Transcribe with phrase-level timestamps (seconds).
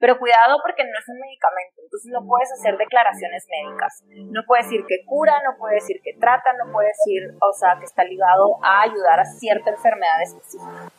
[0.00, 4.04] Pero cuidado porque no es un medicamento, entonces no puedes hacer declaraciones médicas.
[4.30, 7.76] No puedes decir que cura, no puedes decir que trata, no puedes decir, o sea,
[7.80, 10.92] que está ligado a ayudar a cierta enfermedad específica.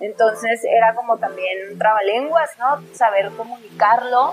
[0.00, 2.80] Entonces era como también trabalenguas, ¿no?
[2.94, 4.32] Saber comunicarlo.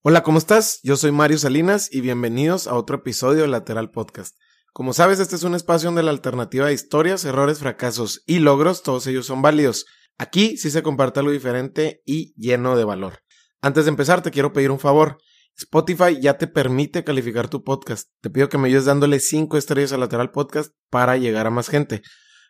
[0.00, 0.80] Hola, ¿cómo estás?
[0.82, 4.34] Yo soy Mario Salinas y bienvenidos a otro episodio de Lateral Podcast.
[4.76, 8.82] Como sabes, este es un espacio donde la alternativa de historias, errores, fracasos y logros,
[8.82, 9.86] todos ellos son válidos.
[10.18, 13.20] Aquí sí se comparte algo diferente y lleno de valor.
[13.62, 15.16] Antes de empezar, te quiero pedir un favor.
[15.56, 18.10] Spotify ya te permite calificar tu podcast.
[18.20, 21.70] Te pido que me ayudes dándole 5 estrellas a Lateral Podcast para llegar a más
[21.70, 22.02] gente.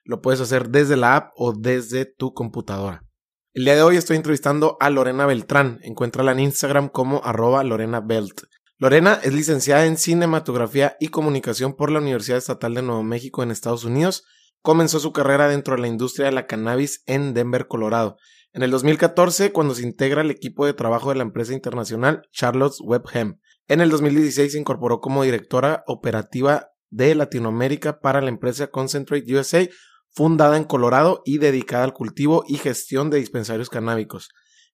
[0.02, 3.04] Lo puedes hacer desde la app o desde tu computadora.
[3.52, 5.78] El día de hoy estoy entrevistando a Lorena Beltrán.
[5.82, 8.40] Encuéntrala en Instagram como arroba Lorena Belt.
[8.78, 13.50] Lorena es licenciada en cinematografía y comunicación por la Universidad Estatal de Nuevo México en
[13.50, 14.24] Estados Unidos.
[14.60, 18.18] Comenzó su carrera dentro de la industria de la cannabis en Denver, Colorado.
[18.52, 22.80] En el 2014, cuando se integra al equipo de trabajo de la empresa internacional Charlotte's
[22.82, 23.38] Web Hemp.
[23.66, 29.66] En el 2016 se incorporó como directora operativa de Latinoamérica para la empresa Concentrate USA,
[30.10, 34.28] fundada en Colorado y dedicada al cultivo y gestión de dispensarios canábicos.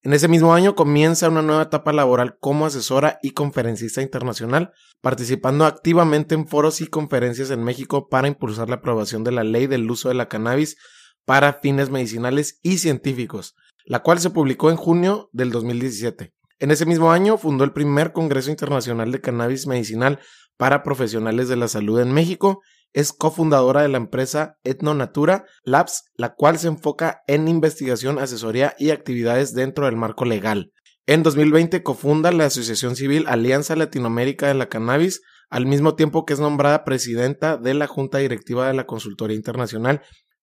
[0.04, 5.64] En ese mismo año comienza una nueva etapa laboral como asesora y conferencista internacional, participando
[5.64, 9.88] activamente en foros y conferencias en México para impulsar la aprobación de la ley del
[9.88, 10.76] uso de la cannabis
[11.24, 16.34] para fines medicinales y científicos, la cual se publicó en junio del 2017.
[16.58, 20.18] En ese mismo año fundó el primer Congreso Internacional de Cannabis Medicinal
[20.56, 22.60] para Profesionales de la Salud en México
[22.92, 28.90] es cofundadora de la empresa Etnonatura Labs, la cual se enfoca en investigación, asesoría y
[28.90, 30.72] actividades dentro del marco legal.
[31.06, 35.20] En 2020 cofunda la Asociación Civil Alianza Latinoamérica de la Cannabis,
[35.50, 40.02] al mismo tiempo que es nombrada presidenta de la Junta Directiva de la Consultoría Internacional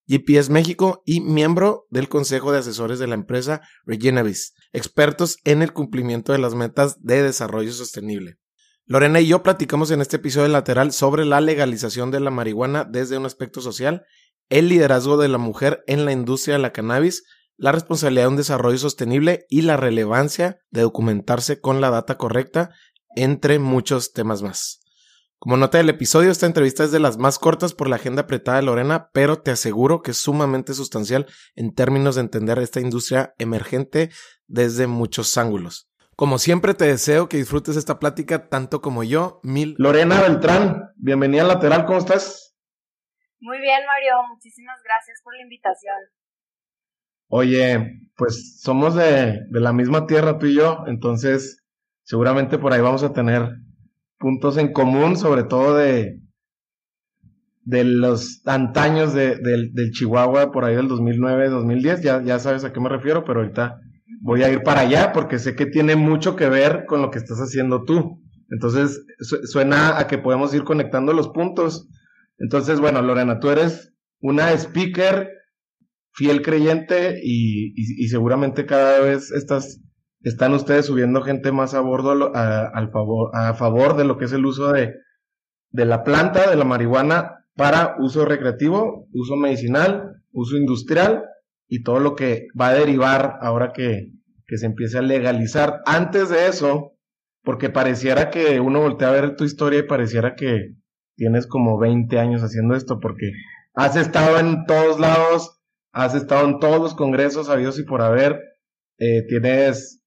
[0.09, 5.71] GPS México y miembro del Consejo de Asesores de la empresa Regenavis, expertos en el
[5.71, 8.37] cumplimiento de las metas de desarrollo sostenible.
[8.91, 13.19] Lorena y yo platicamos en este episodio lateral sobre la legalización de la marihuana desde
[13.19, 14.03] un aspecto social,
[14.49, 17.23] el liderazgo de la mujer en la industria de la cannabis,
[17.55, 22.71] la responsabilidad de un desarrollo sostenible y la relevancia de documentarse con la data correcta,
[23.15, 24.79] entre muchos temas más.
[25.37, 28.57] Como nota del episodio, esta entrevista es de las más cortas por la agenda apretada
[28.57, 33.35] de Lorena, pero te aseguro que es sumamente sustancial en términos de entender esta industria
[33.37, 34.09] emergente
[34.47, 35.88] desde muchos ángulos.
[36.19, 39.39] Como siempre, te deseo que disfrutes esta plática tanto como yo.
[39.41, 39.75] Mil.
[39.77, 42.57] Lorena Beltrán, bienvenida al lateral, ¿cómo estás?
[43.39, 45.95] Muy bien, Mario, muchísimas gracias por la invitación.
[47.29, 51.63] Oye, pues somos de, la misma tierra tú y yo, entonces
[52.03, 53.51] seguramente por ahí vamos a tener
[54.17, 56.19] puntos en común, sobre todo de,
[57.61, 62.65] de los antaños de, del, del Chihuahua, por ahí del 2009, 2010, ya, ya sabes
[62.65, 63.79] a qué me refiero, pero ahorita
[64.21, 67.19] voy a ir para allá porque sé que tiene mucho que ver con lo que
[67.19, 68.21] estás haciendo tú.
[68.49, 71.87] Entonces, suena a que podemos ir conectando los puntos.
[72.37, 75.29] Entonces, bueno, Lorena, tú eres una speaker
[76.13, 79.79] fiel creyente y, seguramente cada vez estás,
[80.21, 82.87] están ustedes subiendo gente más a bordo a,
[83.57, 84.95] favor, de lo que es el uso de
[85.71, 91.23] la planta, de la marihuana, para uso recreativo, uso medicinal, uso industrial
[91.69, 94.11] y todo lo que va a derivar ahora que,
[94.47, 95.81] se empiece a legalizar.
[95.85, 96.97] Antes de eso,
[97.43, 100.73] porque pareciera que uno voltea a ver tu historia y pareciera que
[101.15, 103.31] tienes como 20 años haciendo esto, porque
[103.75, 108.41] has estado en todos lados, has estado en todos los congresos habidos y por haber,
[108.97, 110.03] eh, tienes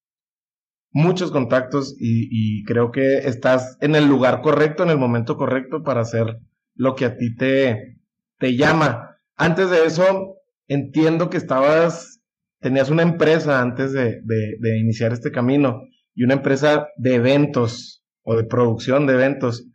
[0.91, 5.85] muchos contactos y, y, creo que estás en el lugar correcto, en el momento correcto
[5.85, 6.41] para hacer
[6.75, 8.01] lo que a ti te,
[8.39, 9.19] te llama.
[9.37, 10.42] Antes de eso,
[10.73, 12.21] entiendo que estabas,
[12.61, 15.83] tenías una empresa antes de, de, iniciar este camino
[16.15, 19.69] y una empresa de eventos o de producción de eventos.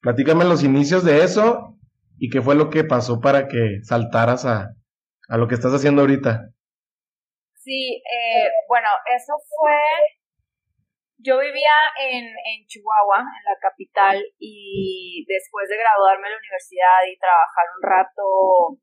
[0.00, 1.78] Platícame los inicios de eso
[2.18, 4.70] y qué fue lo que pasó para que saltaras a,
[5.28, 6.50] a lo que estás haciendo ahorita.
[7.54, 9.78] Sí, eh, bueno, eso fue,
[11.18, 11.76] yo vivía
[12.08, 17.64] en, en Chihuahua, en la capital, y después de graduarme en la universidad y trabajar
[17.76, 18.80] un rato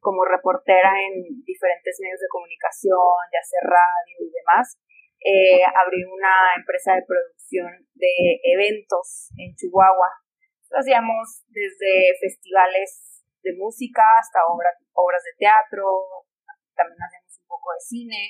[0.00, 4.80] como reportera en diferentes medios de comunicación, ya sea radio y demás.
[5.20, 10.08] Eh, abrí una empresa de producción de eventos en Chihuahua.
[10.72, 16.24] Hacíamos desde festivales de música hasta obras, obras de teatro,
[16.74, 18.22] también hacíamos un poco de cine.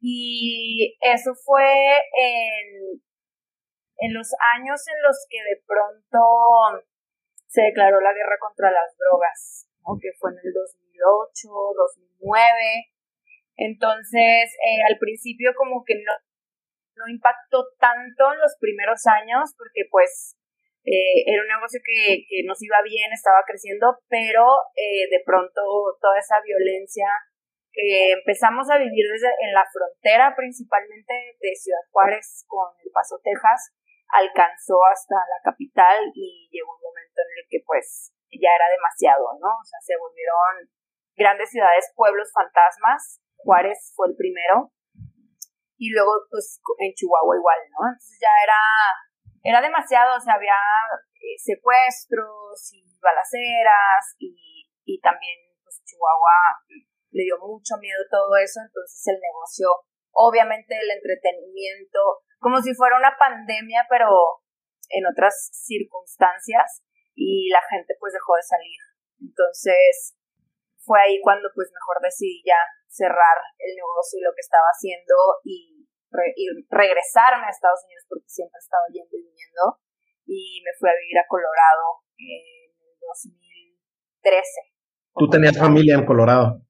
[0.00, 3.02] Y eso fue en,
[3.98, 6.86] en los años en los que de pronto
[7.46, 9.68] se declaró la guerra contra las drogas,
[10.00, 10.52] que fue en el
[11.02, 11.50] 2008,
[12.22, 12.94] 2009,
[13.56, 16.12] Entonces, eh, al principio como que no,
[16.96, 20.36] no impactó tanto en los primeros años porque pues
[20.84, 25.62] eh, era un negocio que, que, nos iba bien, estaba creciendo, pero eh, de pronto
[26.00, 27.06] toda esa violencia
[27.72, 33.20] que empezamos a vivir desde en la frontera principalmente de Ciudad Juárez con El Paso,
[33.22, 33.72] Texas,
[34.12, 39.38] alcanzó hasta la capital y llegó un momento en el que pues ya era demasiado,
[39.40, 39.48] ¿no?
[39.48, 40.68] O sea, se volvieron
[41.16, 43.20] grandes ciudades, pueblos fantasmas.
[43.36, 44.72] Juárez fue el primero.
[45.76, 47.88] Y luego, pues, en Chihuahua igual, ¿no?
[47.90, 48.60] Entonces ya era,
[49.42, 50.54] era demasiado, o sea, había
[51.18, 56.62] eh, secuestros y balaceras y, y también, pues, Chihuahua
[57.10, 59.68] le dio mucho miedo todo eso, entonces el negocio,
[60.12, 64.08] obviamente el entretenimiento, como si fuera una pandemia, pero
[64.88, 66.82] en otras circunstancias,
[67.14, 68.80] y la gente pues dejó de salir.
[69.20, 70.16] Entonces,
[70.82, 72.58] fue ahí cuando pues mejor decidí ya
[72.90, 75.14] cerrar el negocio y lo que estaba haciendo
[75.44, 75.78] y,
[76.68, 79.80] regresarme a Estados Unidos porque siempre estaba yendo y viniendo
[80.28, 84.36] y me fui a vivir a Colorado en el 2013.
[85.16, 86.60] ¿Tú tenías familia en Colorado?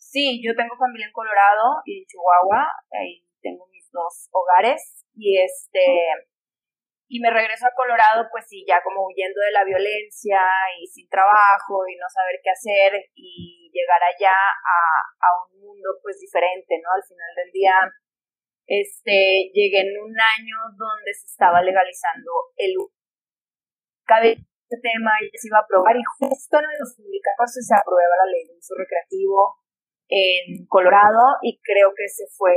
[0.00, 2.64] Sí, yo tengo familia en Colorado y en Chihuahua,
[2.96, 5.84] ahí tengo mis dos hogares y este
[7.08, 10.42] y me regreso a Colorado, pues sí, ya como huyendo de la violencia
[10.80, 14.78] y sin trabajo y no saber qué hacer y llegar allá a,
[15.22, 16.90] a un mundo pues diferente, ¿no?
[16.90, 17.76] Al final del día,
[18.66, 22.74] este, llegué en un año donde se estaba legalizando el
[24.04, 28.22] cada este tema y se iba a aprobar y justo en el 2014 se aprueba
[28.22, 29.58] la ley de uso recreativo
[30.08, 32.54] en Colorado y creo que ese fue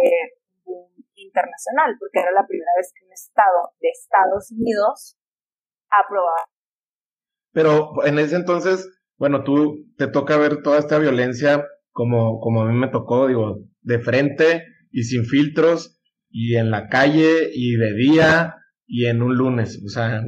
[1.22, 5.18] internacional, porque era la primera vez que un estado de Estados Unidos
[5.90, 6.46] aprobaba.
[7.52, 8.88] Pero en ese entonces,
[9.18, 13.60] bueno, tú te toca ver toda esta violencia como, como a mí me tocó, digo,
[13.82, 16.00] de frente y sin filtros
[16.30, 18.56] y en la calle y de día
[18.86, 19.82] y en un lunes.
[19.86, 20.24] O sea,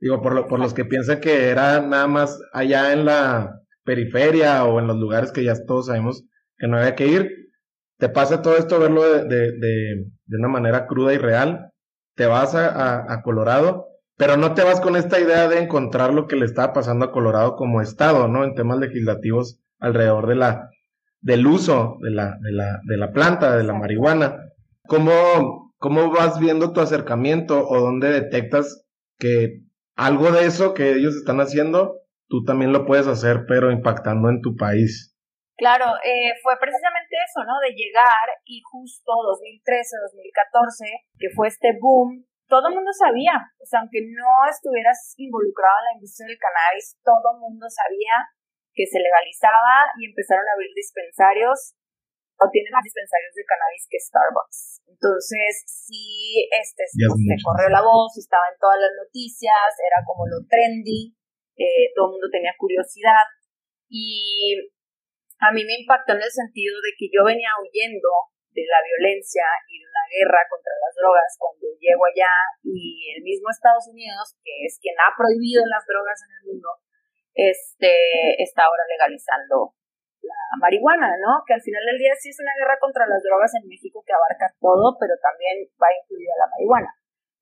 [0.00, 4.78] digo, por, por los que piensan que era nada más allá en la periferia o
[4.80, 6.24] en los lugares que ya todos sabemos
[6.56, 7.41] que no había que ir,
[8.02, 11.70] te pasa todo esto, verlo de, de, de, una manera cruda y real,
[12.16, 16.26] te vas a, a, Colorado, pero no te vas con esta idea de encontrar lo
[16.26, 18.42] que le estaba pasando a Colorado como estado, ¿no?
[18.42, 20.70] En temas legislativos alrededor de la,
[21.20, 24.50] del uso de la, de la, de la planta, de la marihuana.
[24.88, 28.84] ¿Cómo, ¿Cómo vas viendo tu acercamiento o dónde detectas
[29.16, 29.60] que
[29.94, 34.40] algo de eso que ellos están haciendo, tú también lo puedes hacer, pero impactando en
[34.40, 35.12] tu país?
[35.62, 36.91] Claro, eh, fue precisamente
[37.22, 37.58] eso, ¿no?
[37.62, 40.84] De llegar y justo 2013, 2014,
[41.18, 45.86] que fue este boom, todo el mundo sabía, o sea, aunque no estuvieras involucrado en
[45.86, 48.28] la industria del cannabis, todo el mundo sabía
[48.76, 51.76] que se legalizaba y empezaron a abrir dispensarios
[52.40, 54.60] o tienen más dispensarios de cannabis que Starbucks.
[54.84, 60.42] Entonces, sí, este, se corrió la voz, estaba en todas las noticias, era como lo
[60.44, 61.14] trendy,
[61.56, 63.24] eh, todo el mundo tenía curiosidad.
[63.88, 64.56] Y
[65.42, 69.42] a mí me impactó en el sentido de que yo venía huyendo de la violencia
[69.66, 72.30] y de una guerra contra las drogas cuando llego allá
[72.62, 76.68] y el mismo Estados Unidos, que es quien ha prohibido las drogas en el mundo,
[77.34, 79.74] este, está ahora legalizando
[80.22, 81.42] la marihuana, ¿no?
[81.42, 84.14] Que al final del día sí es una guerra contra las drogas en México que
[84.14, 86.92] abarca todo, pero también va incluida la marihuana.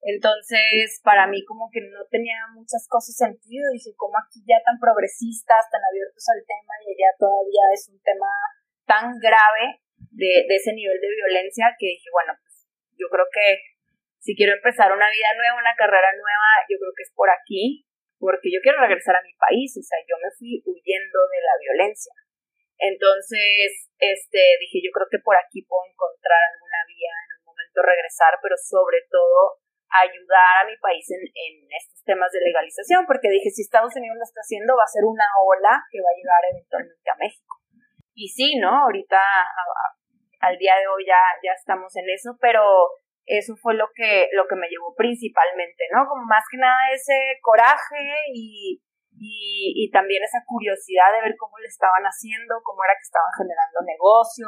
[0.01, 3.69] Entonces, para mí como que no tenía muchas cosas sentido.
[3.71, 8.01] Dije, como aquí ya tan progresistas, tan abiertos al tema y allá todavía es un
[8.01, 8.29] tema
[8.89, 12.65] tan grave de, de ese nivel de violencia que dije, bueno, pues
[12.97, 13.61] yo creo que
[14.21, 17.85] si quiero empezar una vida nueva, una carrera nueva, yo creo que es por aquí,
[18.21, 21.55] porque yo quiero regresar a mi país, o sea, yo me fui huyendo de la
[21.57, 22.13] violencia.
[22.77, 27.81] Entonces, este, dije, yo creo que por aquí puedo encontrar alguna vía en un momento
[27.81, 33.27] regresar, pero sobre todo ayudar a mi país en, en, estos temas de legalización, porque
[33.27, 36.17] dije, si Estados Unidos lo está haciendo, va a ser una ola que va a
[36.17, 37.59] llegar eventualmente a México.
[38.15, 38.87] Y sí, ¿no?
[38.87, 39.19] Ahorita,
[40.39, 42.63] al día de hoy ya, ya estamos en eso, pero
[43.25, 46.07] eso fue lo que, lo que me llevó principalmente, ¿no?
[46.07, 48.81] Como más que nada ese coraje y,
[49.15, 53.31] y, y también esa curiosidad de ver cómo le estaban haciendo, cómo era que estaban
[53.37, 54.47] generando negocio,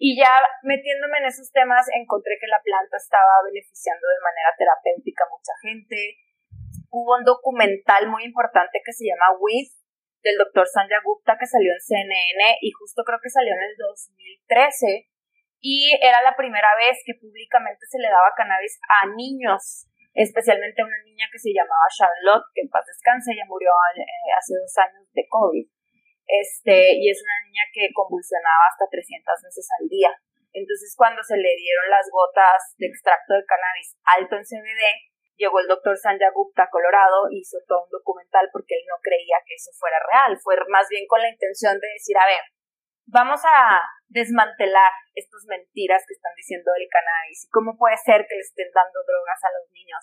[0.00, 0.32] y ya
[0.64, 5.52] metiéndome en esos temas, encontré que la planta estaba beneficiando de manera terapéutica a mucha
[5.60, 6.16] gente.
[6.88, 9.68] Hubo un documental muy importante que se llama With,
[10.24, 13.76] del doctor Sanjay Gupta, que salió en CNN y justo creo que salió en el
[13.76, 15.12] 2013.
[15.60, 19.84] Y era la primera vez que públicamente se le daba cannabis a niños,
[20.16, 23.68] especialmente a una niña que se llamaba Charlotte, que en paz descanse, ella murió
[24.00, 25.68] eh, hace dos años de COVID.
[26.30, 30.10] Este, y es una niña que convulsionaba hasta 300 veces al día.
[30.52, 34.82] Entonces, cuando se le dieron las gotas de extracto de cannabis alto en CBD,
[35.40, 39.40] llegó el doctor Sanjay Gupta a Colorado hizo todo un documental porque él no creía
[39.46, 40.36] que eso fuera real.
[40.42, 42.44] Fue más bien con la intención de decir, a ver,
[43.06, 48.44] vamos a desmantelar estas mentiras que están diciendo del cannabis cómo puede ser que le
[48.44, 50.02] estén dando drogas a los niños.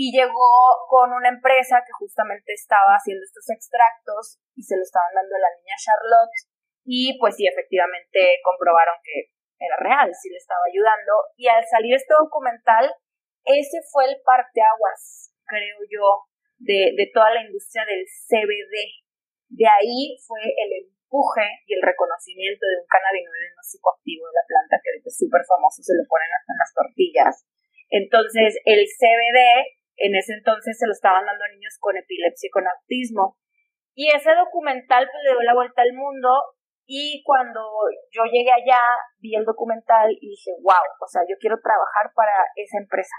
[0.00, 0.56] Y llegó
[0.88, 5.44] con una empresa que justamente estaba haciendo estos extractos y se lo estaban dando a
[5.44, 6.40] la niña Charlotte
[6.88, 9.28] y pues sí, efectivamente comprobaron que
[9.60, 11.12] era real, sí le estaba ayudando.
[11.36, 12.88] Y al salir este documental,
[13.44, 16.24] ese fue el parteaguas, creo yo,
[16.56, 19.04] de, de toda la industria del CBD.
[19.52, 24.48] De ahí fue el empuje y el reconocimiento de un cannabinoide no psicoactivo de la
[24.48, 27.34] planta, que es súper famoso, se lo ponen hasta en las tortillas.
[27.90, 32.50] Entonces, el CBD, en ese entonces se lo estaban dando a niños con epilepsia y
[32.50, 33.36] con autismo.
[33.92, 36.56] Y ese documental pues, le dio la vuelta al mundo
[36.88, 37.60] y cuando
[38.10, 38.80] yo llegué allá,
[39.20, 43.14] vi el documental y dije, wow, o sea, yo quiero trabajar para esa empresa.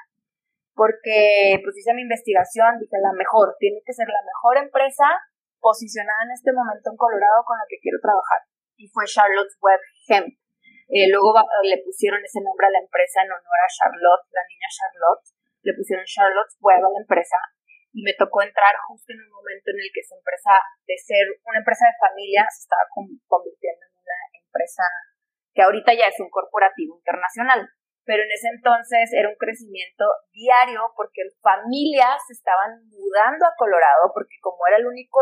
[0.74, 5.22] Porque pues hice mi investigación, dije, la mejor, tiene que ser la mejor empresa
[5.62, 8.42] posicionada en este momento en Colorado con la que quiero trabajar.
[8.76, 10.34] Y fue Charlotte's Web Hemp.
[10.90, 11.32] Eh, luego
[11.64, 15.40] le pusieron ese nombre a la empresa en honor a Charlotte, la niña Charlotte.
[15.62, 17.38] Le pusieron Charlotte's Web a la empresa
[17.94, 21.27] y me tocó entrar justo en un momento en el que esa empresa, de ser
[21.44, 22.88] una empresa de familia, se estaba
[23.27, 24.84] convirtiendo en una empresa
[25.53, 27.68] que ahorita ya es un corporativo internacional.
[28.01, 34.10] Pero en ese entonces era un crecimiento diario porque familias se estaban mudando a Colorado
[34.13, 35.22] porque como era el único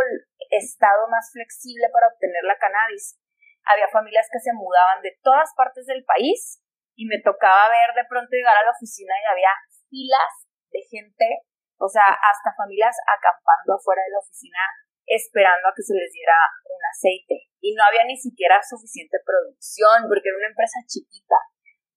[0.50, 3.20] estado más flexible para obtener la cannabis,
[3.68, 6.64] había familias que se mudaban de todas partes del país
[6.96, 9.52] y me tocaba ver de pronto llegar a la oficina y había
[9.90, 14.60] filas de gente o sea, hasta familias acampando afuera de la oficina
[15.08, 17.50] esperando a que se les diera un aceite.
[17.64, 21.40] Y no había ni siquiera suficiente producción porque era una empresa chiquita.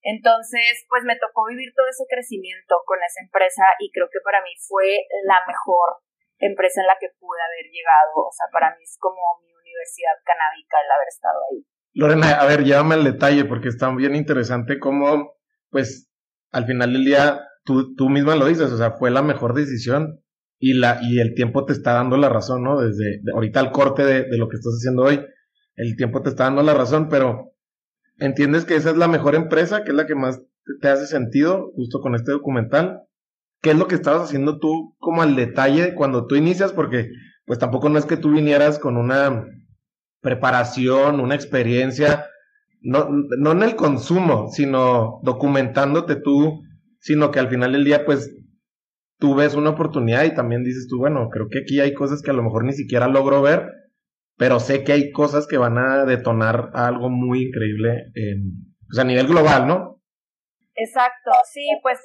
[0.03, 4.41] Entonces, pues me tocó vivir todo ese crecimiento con esa empresa y creo que para
[4.43, 6.03] mí fue la mejor
[6.39, 8.17] empresa en la que pude haber llegado.
[8.17, 11.61] O sea, para mí es como mi universidad canábica el haber estado ahí.
[11.95, 15.37] Lorena, a ver, llévame el detalle porque está bien interesante cómo,
[15.71, 16.09] pues,
[16.51, 20.21] al final del día tú, tú misma lo dices, o sea, fue la mejor decisión
[20.59, 22.81] y, la, y el tiempo te está dando la razón, ¿no?
[22.81, 25.21] Desde ahorita al corte de, de, lo que estás haciendo hoy,
[25.77, 27.53] el tiempo te está dando la razón, pero
[28.19, 30.41] entiendes que esa es la mejor empresa, que es la que más
[30.81, 33.03] te hace sentido, justo con este documental.
[33.61, 36.73] ¿Qué es lo que estabas haciendo tú como al detalle cuando tú inicias?
[36.73, 37.11] Porque
[37.45, 39.47] pues tampoco no es que tú vinieras con una
[40.21, 42.27] preparación, una experiencia,
[42.81, 46.63] no, no en el consumo, sino documentándote tú
[47.03, 48.33] sino que al final del día, pues,
[49.19, 52.31] tú ves una oportunidad y también dices tú, bueno, creo que aquí hay cosas que
[52.31, 53.67] a lo mejor ni siquiera logro ver,
[54.39, 59.05] pero sé que hay cosas que van a detonar algo muy increíble en, pues, a
[59.05, 60.01] nivel global, ¿no?
[60.75, 61.99] Exacto, sí, pues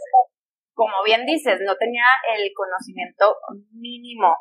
[0.74, 2.06] como bien dices, no tenía
[2.38, 3.38] el conocimiento
[3.72, 4.36] mínimo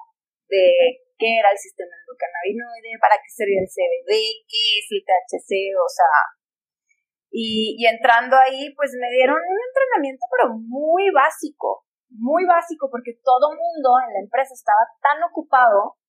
[0.49, 4.13] de qué era el sistema endocannabinoide, para qué servía el CBD,
[4.49, 6.13] qué es el THC, o sea,
[7.37, 13.53] y, entrando ahí, pues me dieron un entrenamiento, pero muy básico, muy básico, porque todo
[13.53, 16.01] mundo en la empresa estaba tan ocupado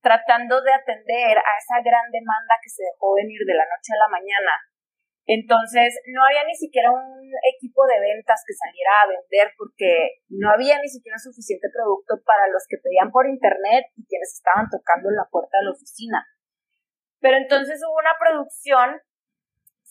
[0.00, 4.08] tratando de atender a esa gran demanda que se dejó venir de la noche a
[4.08, 4.52] la mañana.
[5.28, 10.48] Entonces, no había ni siquiera un equipo de ventas que saliera a vender porque no
[10.48, 15.12] había ni siquiera suficiente producto para los que pedían por internet y quienes estaban tocando
[15.12, 16.24] en la puerta de la oficina.
[17.20, 19.00] Pero entonces hubo una producción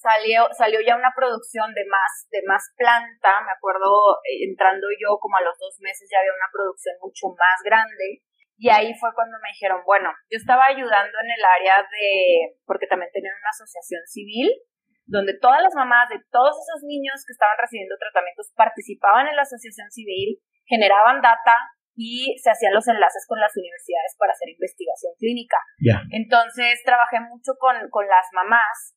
[0.04, 5.16] salió, salió ya una producción de más, de más planta, me acuerdo eh, entrando yo
[5.24, 8.20] como a los dos meses ya había una producción mucho más grande
[8.60, 12.86] y ahí fue cuando me dijeron, bueno, yo estaba ayudando en el área de, porque
[12.86, 14.52] también tenían una asociación civil,
[15.08, 19.44] donde todas las mamás de todos esos niños que estaban recibiendo tratamientos participaban en la
[19.44, 21.58] asociación civil, generaban data
[21.96, 25.58] y se hacían los enlaces con las universidades para hacer investigación clínica.
[26.12, 28.96] Entonces trabajé mucho con, con las mamás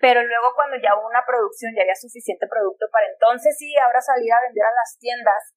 [0.00, 4.00] pero luego cuando ya hubo una producción, ya había suficiente producto para entonces sí, ahora
[4.00, 5.52] salir a vender a las tiendas,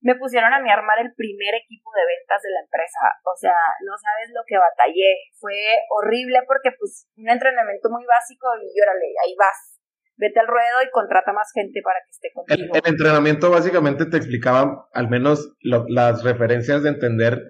[0.00, 3.04] me pusieron a mí a armar el primer equipo de ventas de la empresa.
[3.20, 5.28] O sea, no sabes lo que batallé.
[5.36, 5.52] Fue
[5.92, 9.76] horrible porque pues un entrenamiento muy básico y órale, ahí vas.
[10.16, 12.74] Vete al ruedo y contrata más gente para que esté contigo.
[12.74, 17.40] El, entrenamiento básicamente te explicaba al menos las referencias de entender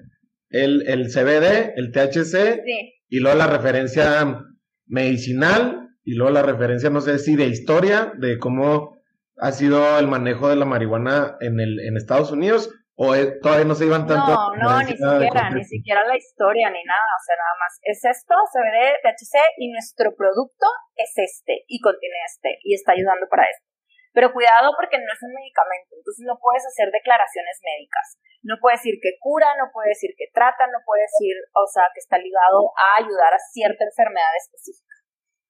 [0.51, 2.63] el, el CBD, el THC
[3.09, 4.43] y luego la referencia
[4.87, 8.99] medicinal y luego la referencia, no sé si de historia, de cómo
[9.37, 13.73] ha sido el manejo de la marihuana en, el, en Estados Unidos, ¿O todavía no
[13.73, 14.29] se iban tanto?
[14.29, 17.73] No, no, ni siquiera, ni siquiera la historia, ni nada, o sea, nada más.
[17.81, 20.69] Es esto, CBD, THC, y nuestro producto
[21.01, 23.65] es este, y contiene este, y está ayudando para esto.
[24.13, 28.21] Pero cuidado porque no es un medicamento, entonces no puedes hacer declaraciones médicas.
[28.45, 31.89] No puedes decir que cura, no puedes decir que trata, no puedes decir, o sea,
[31.97, 34.90] que está ligado a ayudar a cierta enfermedad específica.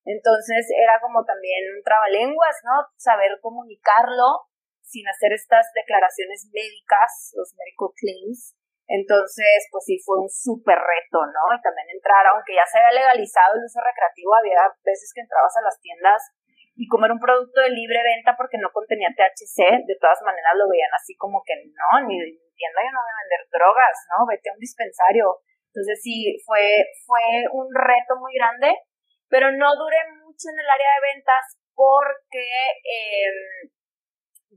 [0.04, 2.88] Entonces era como también un trabalenguas, ¿no?
[2.96, 4.48] Saber comunicarlo
[4.80, 8.56] sin hacer estas declaraciones médicas, los medical claims.
[8.90, 11.42] Entonces, pues sí, fue un súper reto, ¿no?
[11.54, 15.54] Y también entrar, aunque ya se había legalizado el uso recreativo, había veces que entrabas
[15.54, 16.18] a las tiendas
[16.74, 20.56] y como era un producto de libre venta porque no contenía THC, de todas maneras
[20.56, 23.96] lo veían así como que no, ni en tienda yo no voy a vender drogas,
[24.10, 24.24] ¿no?
[24.24, 25.44] Vete a un dispensario.
[25.70, 28.74] Entonces sí, fue, fue un reto muy grande,
[29.30, 32.44] pero no duré mucho en el área de ventas porque
[32.82, 33.70] eh,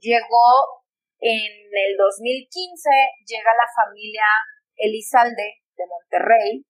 [0.02, 0.82] llegó
[1.22, 2.90] en el 2015,
[3.24, 4.28] llega la familia
[4.76, 6.66] Elizalde de Monterrey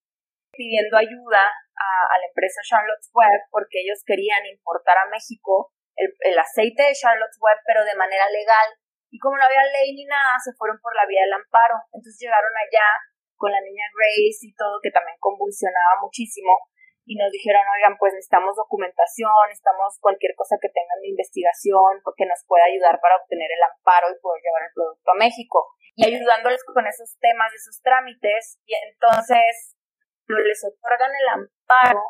[0.51, 6.37] pidiendo ayuda a, la empresa Charlotte's Web porque ellos querían importar a México el, el,
[6.37, 8.69] aceite de Charlotte's Web pero de manera legal.
[9.09, 11.81] Y como no había ley ni nada se fueron por la vía del amparo.
[11.89, 12.85] Entonces llegaron allá
[13.37, 16.53] con la niña Grace y todo que también convulsionaba muchísimo
[17.05, 22.25] y nos dijeron, oigan, pues necesitamos documentación, necesitamos cualquier cosa que tengan de investigación que
[22.25, 25.67] nos pueda ayudar para obtener el amparo y poder llevar el producto a México.
[25.95, 29.77] Y ayudándoles con esos temas, esos trámites, y entonces
[30.27, 32.01] les otorgan el amparo,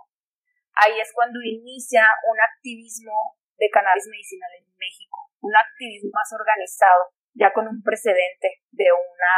[0.76, 7.12] ahí es cuando inicia un activismo de cannabis medicinal en México, un activismo más organizado,
[7.34, 9.36] ya con un precedente de una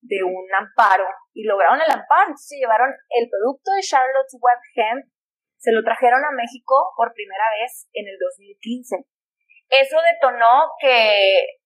[0.00, 2.30] de un amparo y lograron el amparo.
[2.30, 5.04] Entonces se llevaron el producto de Charlotte's Web Hemp,
[5.58, 9.04] se lo trajeron a México por primera vez en el 2015.
[9.68, 11.58] Eso detonó que,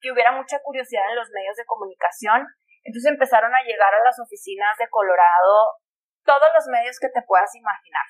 [0.00, 2.46] que hubiera mucha curiosidad en los medios de comunicación.
[2.84, 5.76] Entonces empezaron a llegar a las oficinas de Colorado
[6.24, 8.06] todos los medios que te puedas imaginar.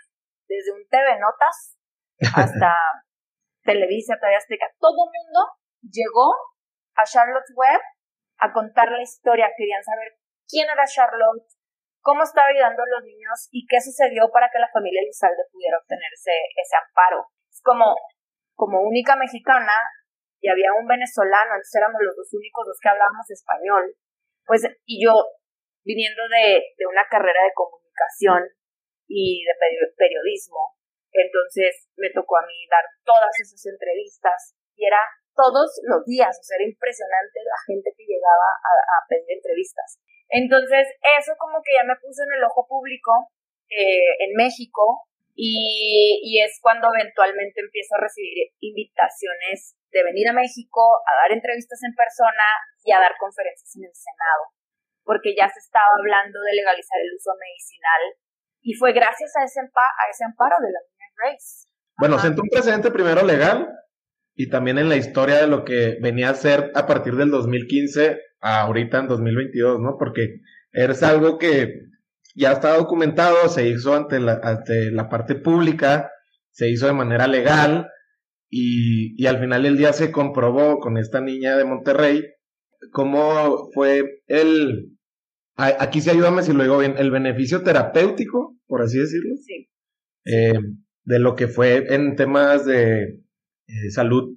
[0.46, 1.76] Desde un TV Notas
[2.34, 2.74] hasta
[3.62, 4.66] Televisa, TV Azteca.
[4.78, 5.40] Todo el mundo
[5.82, 6.34] llegó
[6.94, 7.80] a Charlotte's Web
[8.38, 11.46] a contar la historia, querían saber quién era Charlotte,
[12.00, 15.78] cómo estaba ayudando a los niños y qué sucedió para que la familia Elizalde pudiera
[15.78, 17.26] obtener ese, amparo.
[17.62, 17.96] Como,
[18.54, 19.74] como única mexicana
[20.40, 23.94] y había un venezolano, entonces éramos los dos únicos los que hablábamos español.
[24.46, 25.12] Pues, y yo,
[25.84, 28.46] viniendo de, de una carrera de comunicación
[29.08, 29.54] y de
[29.98, 30.78] periodismo,
[31.12, 35.00] entonces me tocó a mí dar todas esas entrevistas y era
[35.38, 40.02] todos los días, o sea, era impresionante la gente que llegaba a, pedir entrevistas.
[40.26, 43.30] Entonces, eso como que ya me puso en el ojo público
[43.70, 45.06] eh, en México
[45.38, 51.30] y, y, es cuando eventualmente empiezo a recibir invitaciones de venir a México, a dar
[51.30, 52.46] entrevistas en persona
[52.82, 54.50] y a dar conferencias en el Senado,
[55.06, 58.02] porque ya se estaba hablando de legalizar el uso medicinal
[58.60, 61.70] y fue gracias a ese, a ese amparo de la niña Grace.
[61.96, 63.78] Bueno, sentó un precedente primero legal
[64.40, 68.20] y también en la historia de lo que venía a ser a partir del 2015
[68.40, 69.96] a ahorita en 2022, ¿no?
[69.98, 71.80] Porque es algo que
[72.36, 76.12] ya está documentado, se hizo ante la, ante la parte pública,
[76.52, 77.88] se hizo de manera legal
[78.48, 82.24] y, y al final del día se comprobó con esta niña de Monterrey
[82.92, 84.96] cómo fue el,
[85.56, 89.68] aquí sí ayúdame si lo digo bien, el beneficio terapéutico, por así decirlo, sí.
[90.26, 90.60] eh,
[91.02, 93.24] de lo que fue en temas de
[93.68, 94.36] eh, salud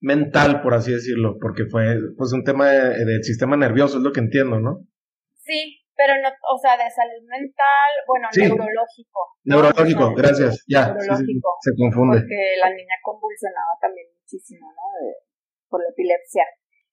[0.00, 4.20] mental, por así decirlo, porque fue pues un tema del sistema nervioso, es lo que
[4.20, 4.84] entiendo, ¿no?
[5.42, 9.20] Sí, pero no, o sea, de salud mental, bueno, neurológico.
[9.44, 12.20] Neurológico, gracias, ya, se confunde.
[12.20, 14.82] Porque la niña convulsionaba también muchísimo, ¿no?
[15.68, 16.44] por la epilepsia.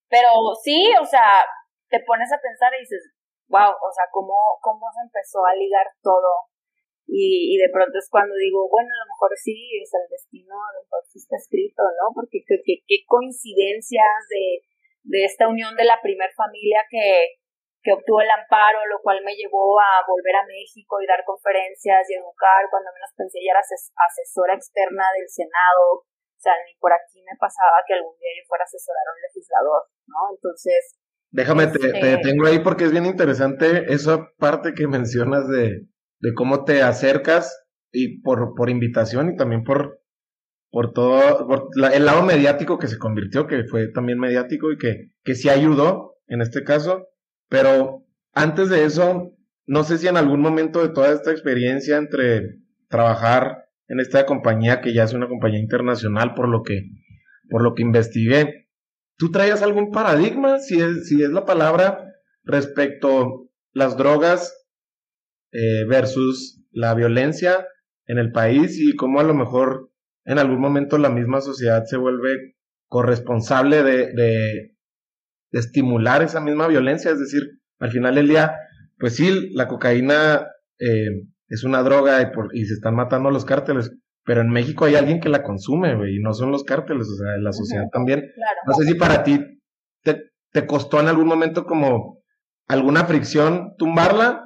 [0.09, 0.29] Pero
[0.63, 1.43] sí, o sea,
[1.89, 3.13] te pones a pensar y dices,
[3.47, 6.52] wow, o sea, cómo, cómo se empezó a ligar todo
[7.05, 10.55] y, y de pronto es cuando digo, bueno, a lo mejor sí, es el destino,
[10.55, 12.15] a lo mejor sí está escrito, ¿no?
[12.15, 14.63] Porque qué coincidencias de,
[15.03, 17.43] de esta unión de la primer familia que,
[17.83, 22.07] que obtuvo el amparo, lo cual me llevó a volver a México y dar conferencias
[22.09, 22.63] y educar.
[22.71, 26.07] Cuando menos pensé, ya era asesora externa del Senado.
[26.07, 29.13] O sea, ni por aquí me pasaba que algún día yo fuera a asesorar a
[29.15, 30.19] un legislador, ¿no?
[30.31, 30.95] Entonces.
[31.31, 35.87] Déjame, te, te este detengo ahí porque es bien interesante esa parte que mencionas de,
[36.23, 39.99] de cómo te acercas y por, por invitación y también por,
[40.71, 45.11] por todo, por el lado mediático que se convirtió, que fue también mediático y que,
[45.25, 47.09] que sí ayudó en este caso.
[47.49, 49.33] Pero antes de eso,
[49.65, 54.79] no sé si en algún momento de toda esta experiencia entre trabajar en esta compañía,
[54.79, 56.83] que ya es una compañía internacional por lo que,
[57.49, 58.69] por lo que investigué,
[59.17, 62.13] ¿tú traías algún paradigma, si es, si es la palabra,
[62.45, 64.62] respecto las drogas
[65.53, 67.67] eh, versus la violencia
[68.07, 69.91] en el país y cómo a lo mejor
[70.25, 72.55] en algún momento la misma sociedad se vuelve
[72.87, 74.75] corresponsable de, de,
[75.51, 77.11] estimular esa misma violencia?
[77.11, 77.43] Es decir,
[77.79, 78.55] al final del día,
[78.97, 80.47] pues sí, la cocaína
[80.79, 83.91] eh, es una droga y, por, y se están matando los cárteles,
[84.25, 87.15] pero en México hay alguien que la consume, güey, y no son los cárteles, o
[87.15, 88.23] sea, la sociedad también.
[88.65, 89.39] No sé si para ti
[90.01, 92.23] te, te costó en algún momento como
[92.67, 94.42] alguna fricción tumbarla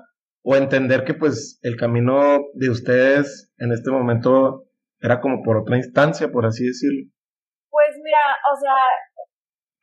[0.47, 4.71] o entender que pues el camino de ustedes en este momento
[5.03, 7.11] era como por otra instancia, por así decirlo.
[7.67, 8.79] Pues mira, o sea,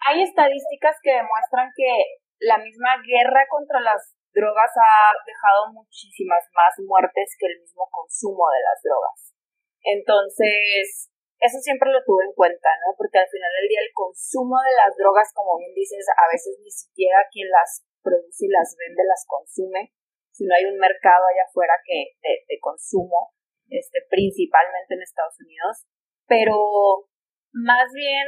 [0.08, 6.72] hay estadísticas que demuestran que la misma guerra contra las drogas ha dejado muchísimas más
[6.80, 9.36] muertes que el mismo consumo de las drogas.
[9.84, 11.12] Entonces,
[11.44, 12.96] eso siempre lo tuve en cuenta, ¿no?
[12.96, 16.56] Porque al final del día el consumo de las drogas, como bien dices, a veces
[16.64, 19.92] ni siquiera quien las produce y las vende las consume,
[20.34, 23.30] sino hay un mercado allá afuera que de, consumo,
[23.70, 25.86] este, principalmente en Estados Unidos.
[26.26, 27.06] Pero
[27.54, 28.26] más bien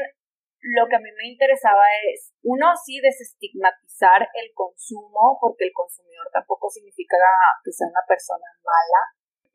[0.62, 1.83] lo que a mí me interesaba
[2.14, 7.16] es, uno, sí, desestigmatizar el consumo, porque el consumidor tampoco significa
[7.62, 9.03] que sea una persona mala,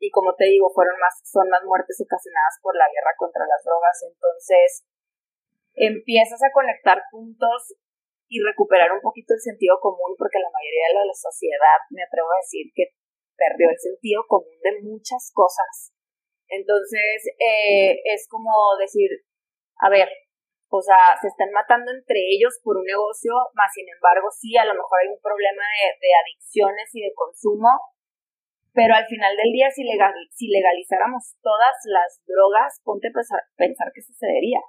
[0.02, 3.62] y como te digo, fueron más, son más muertes ocasionadas por la guerra contra las
[3.62, 4.02] drogas.
[4.02, 4.84] Entonces,
[5.74, 7.74] empiezas a conectar puntos
[8.32, 12.32] y recuperar un poquito el sentido común, porque la mayoría de la sociedad, me atrevo
[12.32, 12.96] a decir, que
[13.36, 15.92] perdió el sentido común de muchas cosas.
[16.48, 18.48] Entonces, eh, es como
[18.80, 19.12] decir,
[19.84, 20.08] a ver,
[20.72, 24.64] o sea, se están matando entre ellos por un negocio, más sin embargo, sí, a
[24.64, 25.60] lo mejor hay un problema
[26.00, 27.68] de, adicciones y de consumo,
[28.72, 33.44] pero al final del día, si, legal, si legalizáramos todas las drogas, ponte a pensar,
[33.60, 34.64] pensar qué sucedería.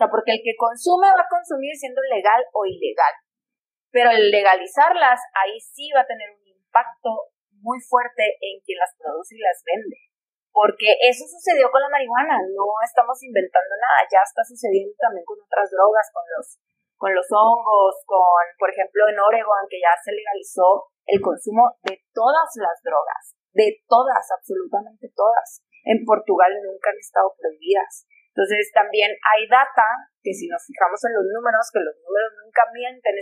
[0.00, 3.12] Sea, porque el que consume va a consumir siendo legal o ilegal.
[3.92, 8.96] Pero el legalizarlas, ahí sí va a tener un impacto muy fuerte en quien las
[8.96, 10.08] produce y las vende.
[10.48, 15.36] Porque eso sucedió con la marihuana, no estamos inventando nada, ya está sucediendo también con
[15.36, 16.46] otras drogas, con los,
[16.96, 22.00] con los hongos, con, por ejemplo, en Oregon, que ya se legalizó el consumo de
[22.16, 25.62] todas las drogas de todas, absolutamente todas.
[25.84, 28.06] En Portugal nunca han estado prohibidas.
[28.30, 29.86] Entonces también hay data
[30.22, 33.14] que si nos fijamos en los números, que los números nunca mienten,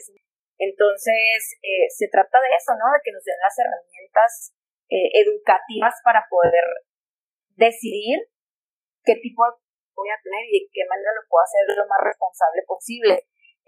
[0.58, 2.92] entonces eh, se trata de eso, ¿no?
[2.92, 4.52] De que nos den las herramientas
[4.90, 6.66] eh, educativas para poder
[7.56, 8.20] decidir
[9.06, 9.46] qué tipo
[9.94, 13.14] voy a tener y de qué manera lo puedo hacer lo más responsable posible.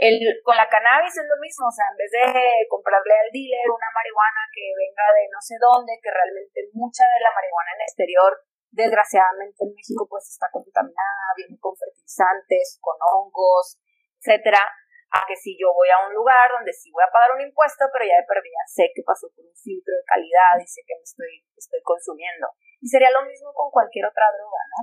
[0.00, 2.24] El, con la cannabis es lo mismo, o sea, en vez de
[2.72, 7.20] comprarle al dealer una marihuana que venga de no sé dónde, que realmente mucha de
[7.20, 8.32] la marihuana en el exterior,
[8.70, 13.78] desgraciadamente en México, pues está contaminada, viene con fertilizantes, con hongos,
[14.18, 14.62] etcétera,
[15.10, 17.84] a que si yo voy a un lugar donde sí voy a pagar un impuesto,
[17.92, 20.94] pero ya de perdida sé que pasó por un filtro de calidad y sé que
[20.94, 22.46] me estoy, estoy consumiendo.
[22.80, 24.80] Y sería lo mismo con cualquier otra droga, ¿no?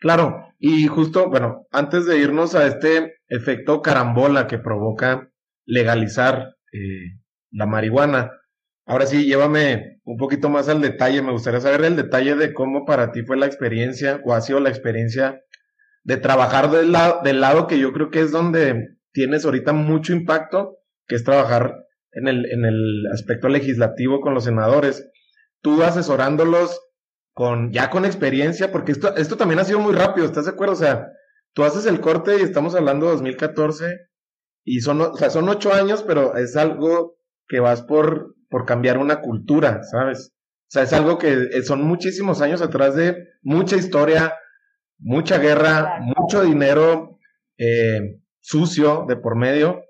[0.00, 5.28] Claro, y justo, bueno, antes de irnos a este efecto carambola que provoca
[5.66, 7.18] legalizar eh,
[7.50, 8.30] la marihuana,
[8.86, 11.20] ahora sí, llévame un poquito más al detalle.
[11.20, 14.58] Me gustaría saber el detalle de cómo para ti fue la experiencia o ha sido
[14.58, 15.42] la experiencia
[16.02, 20.14] de trabajar del lado, del lado que yo creo que es donde tienes ahorita mucho
[20.14, 21.74] impacto, que es trabajar
[22.12, 25.10] en el, en el aspecto legislativo con los senadores.
[25.60, 26.80] Tú asesorándolos
[27.34, 30.72] con, ya con experiencia, porque esto, esto también ha sido muy rápido, ¿estás de acuerdo?
[30.72, 31.08] O sea,
[31.52, 34.08] tú haces el corte y estamos hablando de 2014
[34.64, 38.98] y son, o sea, son ocho años, pero es algo que vas por, por cambiar
[38.98, 40.32] una cultura, ¿sabes?
[40.32, 44.34] O sea, es algo que eh, son muchísimos años atrás de mucha historia,
[44.98, 47.18] mucha guerra, mucho dinero
[47.56, 49.82] eh, sucio de por medio.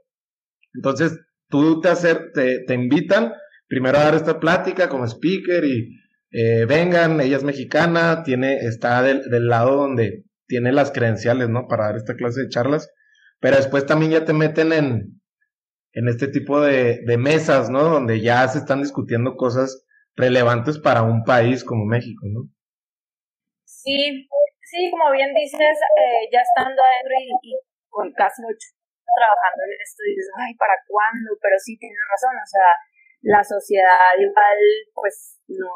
[0.74, 1.18] Entonces,
[1.48, 3.32] tú te, hacer, te, te invitan
[3.68, 5.98] primero a dar esta plática como speaker y
[6.30, 11.66] eh, vengan, ella es mexicana, tiene, está del, lado donde tiene las credenciales, ¿no?
[11.68, 12.90] Para dar esta clase de charlas,
[13.40, 15.17] pero después también ya te meten en,
[15.98, 17.82] en este tipo de, de mesas, ¿no?
[17.82, 19.82] Donde ya se están discutiendo cosas
[20.14, 22.46] relevantes para un país como México, ¿no?
[23.66, 24.30] Sí,
[24.62, 27.50] sí, como bien dices, eh, ya estando adentro y,
[27.90, 28.68] con casi ocho
[29.10, 31.34] trabajando en esto, dices, ay, ¿para cuándo?
[31.42, 32.70] Pero sí, tienes razón, o sea,
[33.26, 34.58] la sociedad igual,
[34.94, 35.66] pues, no,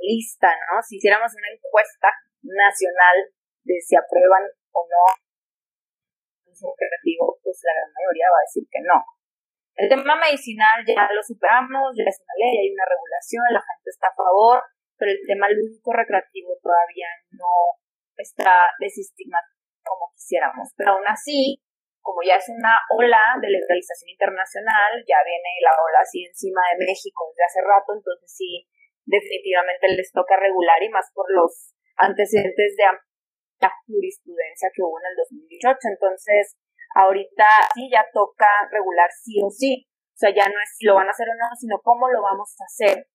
[0.00, 0.80] lista, ¿no?
[0.80, 2.08] Si hiciéramos una encuesta
[2.40, 3.36] nacional
[3.68, 5.04] de si aprueban o no
[6.48, 8.96] un objetivo, pues la gran mayoría va a decir que no.
[9.74, 13.88] El tema medicinal ya lo superamos, ya es una ley, hay una regulación, la gente
[13.88, 14.60] está a favor,
[15.00, 17.80] pero el tema lúdico recreativo todavía no
[18.16, 20.70] está desestigmatizado como quisiéramos.
[20.76, 21.58] Pero aún así,
[22.00, 26.86] como ya es una ola de legalización internacional, ya viene la ola así encima de
[26.86, 28.66] México desde hace rato, entonces sí,
[29.06, 32.84] definitivamente les toca regular y más por los antecedentes de
[33.60, 35.78] la jurisprudencia que hubo en el 2018.
[35.94, 36.58] Entonces,
[36.94, 39.86] ahorita sí ya toca regular sí o sí.
[40.12, 42.22] O sea, ya no es si lo van a hacer o no, sino cómo lo
[42.22, 43.08] vamos a hacer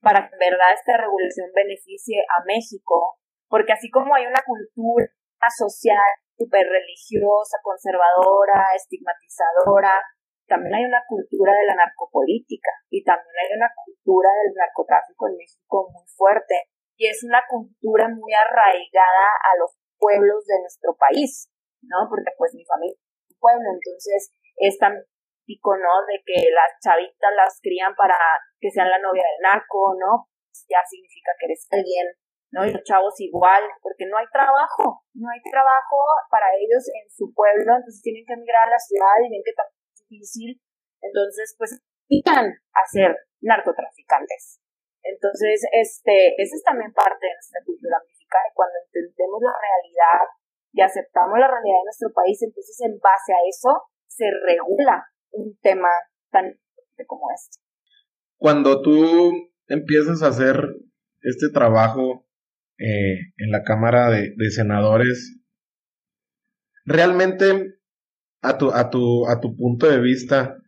[0.00, 3.18] para que en verdad esta regulación beneficie a México.
[3.48, 5.08] Porque así como hay una cultura
[5.50, 9.98] social súper religiosa, conservadora, estigmatizadora,
[10.46, 15.36] también hay una cultura de la narcopolítica y también hay una cultura del narcotráfico en
[15.36, 21.50] México muy fuerte y es una cultura muy arraigada a los pueblos de nuestro país,
[21.82, 22.08] ¿no?
[22.08, 22.96] Porque pues mi familia
[23.38, 24.94] pueblo, entonces es tan
[25.48, 26.04] típico, ¿no?
[26.04, 28.18] De que las chavitas las crían para
[28.60, 30.28] que sean la novia del narco, ¿no?
[30.68, 32.06] Ya significa que eres alguien,
[32.52, 32.66] ¿no?
[32.66, 35.96] Y los chavos igual, porque no hay trabajo, no hay trabajo
[36.30, 39.54] para ellos en su pueblo, entonces tienen que emigrar a la ciudad y ven que
[39.56, 39.64] está
[39.96, 40.60] difícil,
[41.00, 44.60] entonces pues pican a ser narcotraficantes.
[45.02, 50.26] Entonces, este, esa es también parte de nuestra cultura mexicana cuando entendemos la realidad
[50.78, 55.58] y aceptamos la realidad de nuestro país, entonces en base a eso se regula un
[55.60, 55.88] tema
[56.30, 56.56] tan
[57.04, 57.58] como este.
[58.36, 59.32] Cuando tú
[59.66, 60.76] empiezas a hacer
[61.22, 62.28] este trabajo
[62.78, 65.40] eh, en la Cámara de, Senadores,
[66.84, 67.80] realmente
[68.40, 70.58] a tu, a tu, a tu punto de vista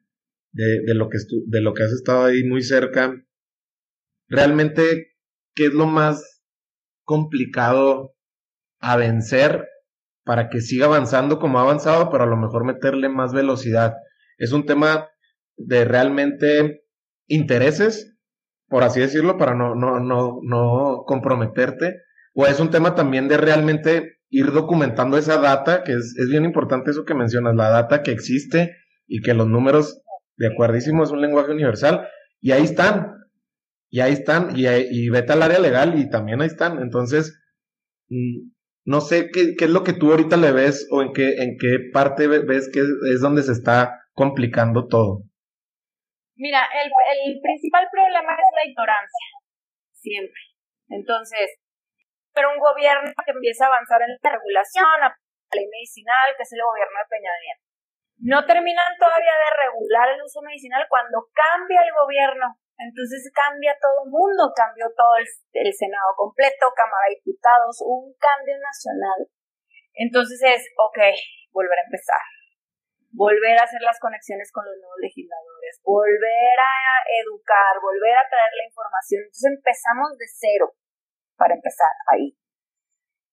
[0.51, 3.15] de, de, lo que de lo que has estado ahí muy cerca,
[4.27, 5.13] realmente,
[5.55, 6.43] ¿qué es lo más
[7.05, 8.17] complicado
[8.81, 9.69] a vencer
[10.25, 13.95] para que siga avanzando como ha avanzado, pero a lo mejor meterle más velocidad?
[14.39, 15.09] Es un tema
[15.57, 16.85] de realmente
[17.27, 18.11] intereses
[18.71, 22.03] por así decirlo, para no, no, no, no comprometerte,
[22.35, 26.45] o es un tema también de realmente ir documentando esa data, que es, es bien
[26.45, 28.77] importante eso que mencionas, la data que existe
[29.09, 30.01] y que los números,
[30.37, 32.07] de acuerdísimo, es un lenguaje universal,
[32.41, 33.17] y ahí están,
[33.91, 36.81] y ahí están, y, y vete al área legal y también ahí están.
[36.81, 37.43] Entonces,
[38.09, 38.51] mm,
[38.85, 41.91] no sé qué, es lo que tú ahorita le ves o en qué, en qué
[41.93, 45.23] parte ves que es donde se está complicando todo.
[46.37, 49.27] Mira, el, el principal problema es la ignorancia,
[49.93, 50.41] siempre.
[50.89, 51.61] Entonces,
[52.33, 55.19] pero un gobierno que empieza a avanzar en la regulación, a la
[55.53, 57.65] ley medicinal, que es el gobierno de Peña Nieto.
[58.21, 62.57] No terminan todavía de regular el uso medicinal cuando cambia el gobierno.
[62.81, 65.29] Entonces cambia todo el mundo, cambió todo el,
[65.73, 69.29] Senado completo, Cámara de Diputados, un cambio nacional.
[69.93, 70.99] Entonces es, ok,
[71.53, 72.25] volver a empezar
[73.13, 76.77] volver a hacer las conexiones con los nuevos legisladores, volver a
[77.27, 79.27] educar, volver a traer la información.
[79.27, 80.67] Entonces empezamos de cero
[81.37, 82.37] para empezar ahí.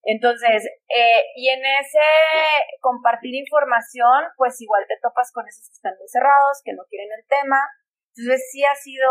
[0.08, 2.08] Entonces, eh, y en ese
[2.80, 7.12] compartir información, pues igual te topas con esos que están muy cerrados, que no quieren
[7.12, 7.60] el tema.
[8.18, 9.06] Entonces sí ha sido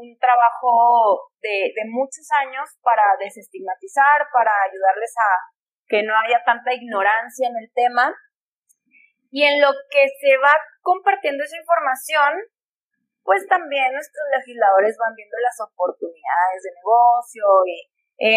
[0.00, 5.28] un trabajo de, muchos años para desestigmatizar, para ayudarles a
[5.86, 8.16] que no haya tanta ignorancia en el tema
[9.30, 12.48] y en lo que se va compartiendo esa información,
[13.24, 17.76] pues también nuestros legisladores van viendo las oportunidades de negocio y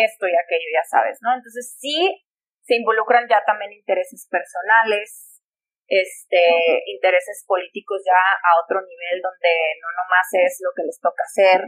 [0.03, 1.31] esto y aquello, ya sabes, ¿no?
[1.33, 2.27] Entonces sí
[2.63, 5.36] se involucran ya también intereses personales,
[5.87, 11.23] este, intereses políticos ya a otro nivel donde no nomás es lo que les toca
[11.23, 11.63] hacer,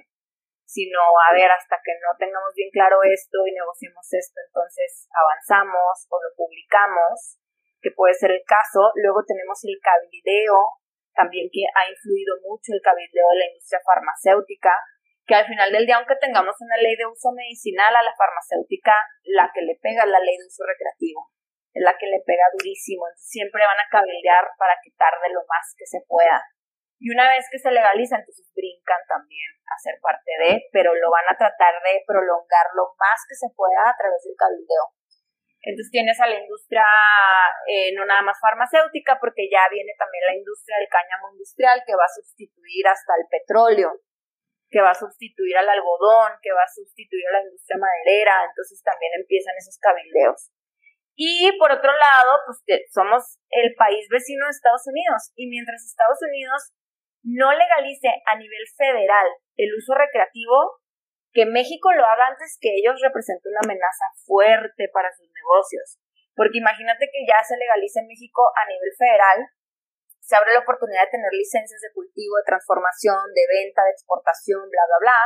[0.67, 6.05] sino a ver hasta que no tengamos bien claro esto y negociemos esto, entonces avanzamos
[6.11, 7.39] o lo publicamos
[7.81, 8.91] que puede ser el caso.
[8.95, 10.83] Luego tenemos el cabildeo,
[11.15, 14.75] también que ha influido mucho el cabildeo de la industria farmacéutica,
[15.25, 18.93] que al final del día, aunque tengamos una ley de uso medicinal a la farmacéutica,
[19.23, 21.29] la que le pega es la ley de uso recreativo,
[21.79, 23.07] la que le pega durísimo.
[23.07, 26.43] Entonces siempre van a cabildear para quitar de lo más que se pueda.
[26.99, 31.07] Y una vez que se legaliza, entonces brincan también a ser parte de, pero lo
[31.09, 34.99] van a tratar de prolongar lo más que se pueda a través del cabildeo.
[35.63, 36.83] Entonces tienes a la industria
[37.67, 41.95] eh, no nada más farmacéutica, porque ya viene también la industria del cáñamo industrial que
[41.95, 43.91] va a sustituir hasta el petróleo,
[44.69, 48.83] que va a sustituir al algodón, que va a sustituir a la industria maderera, entonces
[48.83, 50.51] también empiezan esos cabildeos.
[51.19, 52.63] Y por otro lado, pues
[52.95, 56.71] somos el país vecino de Estados Unidos y mientras Estados Unidos
[57.27, 59.27] no legalice a nivel federal
[59.59, 60.79] el uso recreativo,
[61.35, 65.99] que México lo haga antes que ellos representa una amenaza fuerte para sus negocios.
[66.39, 69.43] Porque imagínate que ya se legalice en México a nivel federal,
[70.23, 74.63] se abre la oportunidad de tener licencias de cultivo, de transformación, de venta, de exportación,
[74.71, 75.19] bla, bla, bla.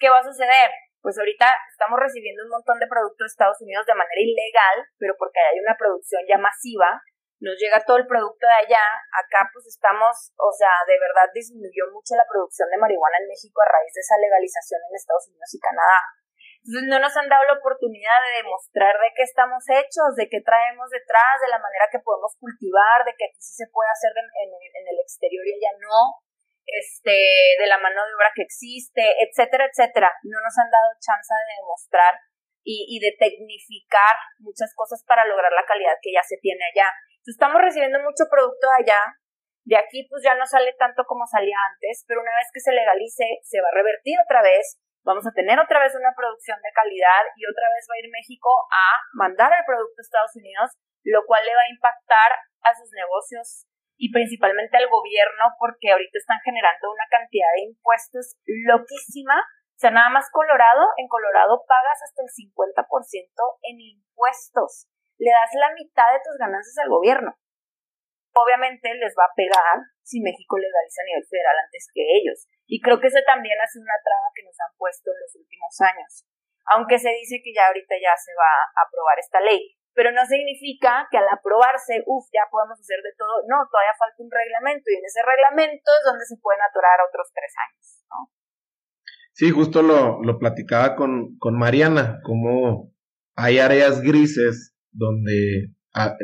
[0.00, 0.72] ¿Qué va a suceder?
[1.02, 5.18] Pues ahorita estamos recibiendo un montón de productos de Estados Unidos de manera ilegal, pero
[5.18, 7.02] porque hay una producción ya masiva,
[7.42, 11.90] nos llega todo el producto de allá, acá pues estamos, o sea, de verdad disminuyó
[11.90, 15.50] mucho la producción de marihuana en México a raíz de esa legalización en Estados Unidos
[15.50, 16.00] y Canadá.
[16.62, 20.38] Entonces no nos han dado la oportunidad de demostrar de qué estamos hechos, de qué
[20.46, 24.14] traemos detrás, de la manera que podemos cultivar, de que aquí sí se puede hacer
[24.14, 26.22] en, en el exterior y allá no,
[26.66, 27.16] este,
[27.58, 30.12] de la mano de obra que existe, etcétera, etcétera.
[30.22, 32.14] No nos han dado chance de demostrar
[32.64, 36.86] y, de tecnificar muchas cosas para lograr la calidad que ya se tiene allá
[37.30, 39.02] estamos recibiendo mucho producto de allá.
[39.62, 42.74] De aquí pues ya no sale tanto como salía antes, pero una vez que se
[42.74, 44.82] legalice se va a revertir otra vez.
[45.04, 48.10] Vamos a tener otra vez una producción de calidad y otra vez va a ir
[48.10, 50.70] México a mandar el producto a Estados Unidos,
[51.02, 52.30] lo cual le va a impactar
[52.62, 53.66] a sus negocios
[53.96, 59.36] y principalmente al gobierno porque ahorita están generando una cantidad de impuestos loquísima.
[59.36, 62.78] O sea, nada más Colorado, en Colorado pagas hasta el 50%
[63.62, 64.88] en impuestos
[65.22, 67.30] le das la mitad de tus ganancias al gobierno.
[68.34, 72.50] Obviamente les va a pegar si México legaliza a nivel federal antes que ellos.
[72.66, 75.32] Y creo que ese también ha sido una traba que nos han puesto en los
[75.38, 76.26] últimos años.
[76.74, 79.76] Aunque se dice que ya ahorita ya se va a aprobar esta ley.
[79.94, 83.44] Pero no significa que al aprobarse, uff, ya podemos hacer de todo.
[83.48, 87.28] No, todavía falta un reglamento y en ese reglamento es donde se pueden atorar otros
[87.34, 88.18] tres años, ¿no?
[89.34, 92.92] Sí, justo lo, lo platicaba con, con Mariana, como
[93.34, 96.16] hay áreas grises donde ah,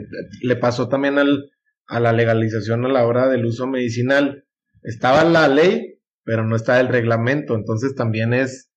[0.43, 1.51] le pasó también al,
[1.87, 4.47] a la legalización a la hora del uso medicinal.
[4.83, 8.71] Estaba la ley, pero no está el reglamento, entonces también es,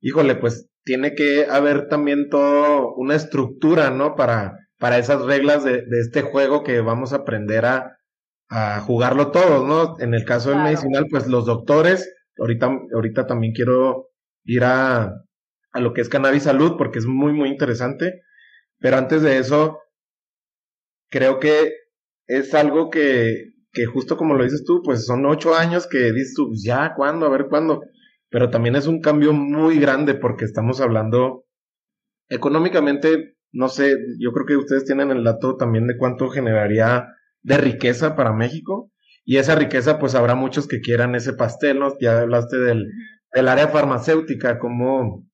[0.00, 4.14] híjole, pues tiene que haber también todo una estructura, ¿no?
[4.16, 7.98] Para, para esas reglas de, de este juego que vamos a aprender a,
[8.48, 9.98] a jugarlo todos, ¿no?
[10.00, 14.10] En el caso del medicinal, pues los doctores, ahorita, ahorita también quiero
[14.44, 15.14] ir a,
[15.72, 18.22] a lo que es cannabis salud porque es muy, muy interesante.
[18.78, 19.78] Pero antes de eso,
[21.10, 21.72] creo que
[22.26, 26.34] es algo que, que justo como lo dices tú, pues son ocho años que dices
[26.34, 27.26] tú, pues ya, ¿cuándo?
[27.26, 27.82] A ver cuándo.
[28.32, 31.44] Pero también es un cambio muy grande porque estamos hablando
[32.30, 37.08] económicamente, no sé, yo creo que ustedes tienen el dato también de cuánto generaría
[37.42, 38.90] de riqueza para México.
[39.22, 41.92] Y esa riqueza, pues habrá muchos que quieran ese pastel, ¿no?
[42.00, 42.90] Ya hablaste del,
[43.34, 45.28] del área farmacéutica, cómo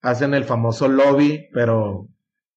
[0.00, 2.08] hacen el famoso lobby, pero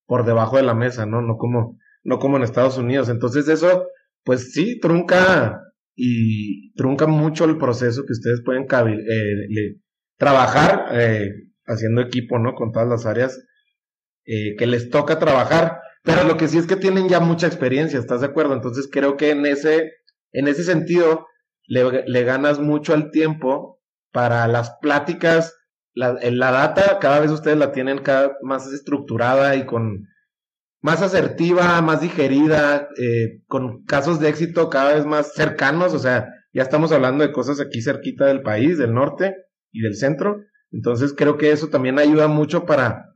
[0.06, 1.24] por debajo de la mesa, ¿no?
[1.24, 3.10] No como, no como en Estados Unidos.
[3.10, 3.88] Entonces eso,
[4.24, 5.60] pues sí, trunca
[5.96, 9.76] y trunca mucho el proceso que ustedes pueden eh,
[10.18, 11.32] trabajar eh,
[11.66, 12.56] haciendo equipo, ¿no?
[12.56, 13.40] Con todas las áreas
[14.26, 15.80] eh, que les toca trabajar.
[16.04, 18.54] Pero lo que sí es que tienen ya mucha experiencia, ¿estás de acuerdo?
[18.54, 19.92] Entonces creo que en ese,
[20.32, 21.28] en ese sentido
[21.66, 25.54] le, le ganas mucho al tiempo para las pláticas
[25.98, 30.08] la, la data cada vez ustedes la tienen cada, más estructurada y con
[30.80, 36.28] más asertiva, más digerida, eh, con casos de éxito cada vez más cercanos, o sea,
[36.54, 39.36] ya estamos hablando de cosas aquí cerquita del país, del norte
[39.78, 43.14] y del centro, entonces creo que eso también ayuda mucho para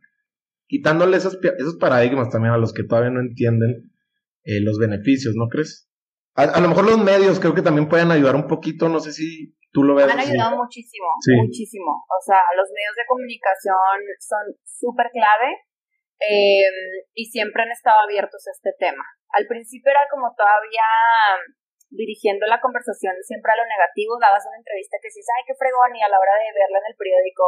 [0.67, 3.91] quitándole esos, esos paradigmas también a los que todavía no entienden
[4.43, 5.89] eh, los beneficios, ¿no crees?
[6.35, 9.11] A, a, lo mejor los medios creo que también pueden ayudar un poquito, no sé
[9.11, 10.07] si tú lo ves.
[10.07, 11.07] Han ayudado muchísimo,
[11.43, 11.91] muchísimo.
[11.91, 15.59] O sea, los medios de comunicación son súper clave
[16.23, 16.71] eh,
[17.15, 19.03] y siempre han estado abiertos a este tema.
[19.35, 20.87] Al principio era como todavía
[21.91, 25.91] dirigiendo la conversación siempre a lo negativo, dabas una entrevista que dices, ay, qué fregón,
[25.91, 27.43] y a la hora de verla en el periódico,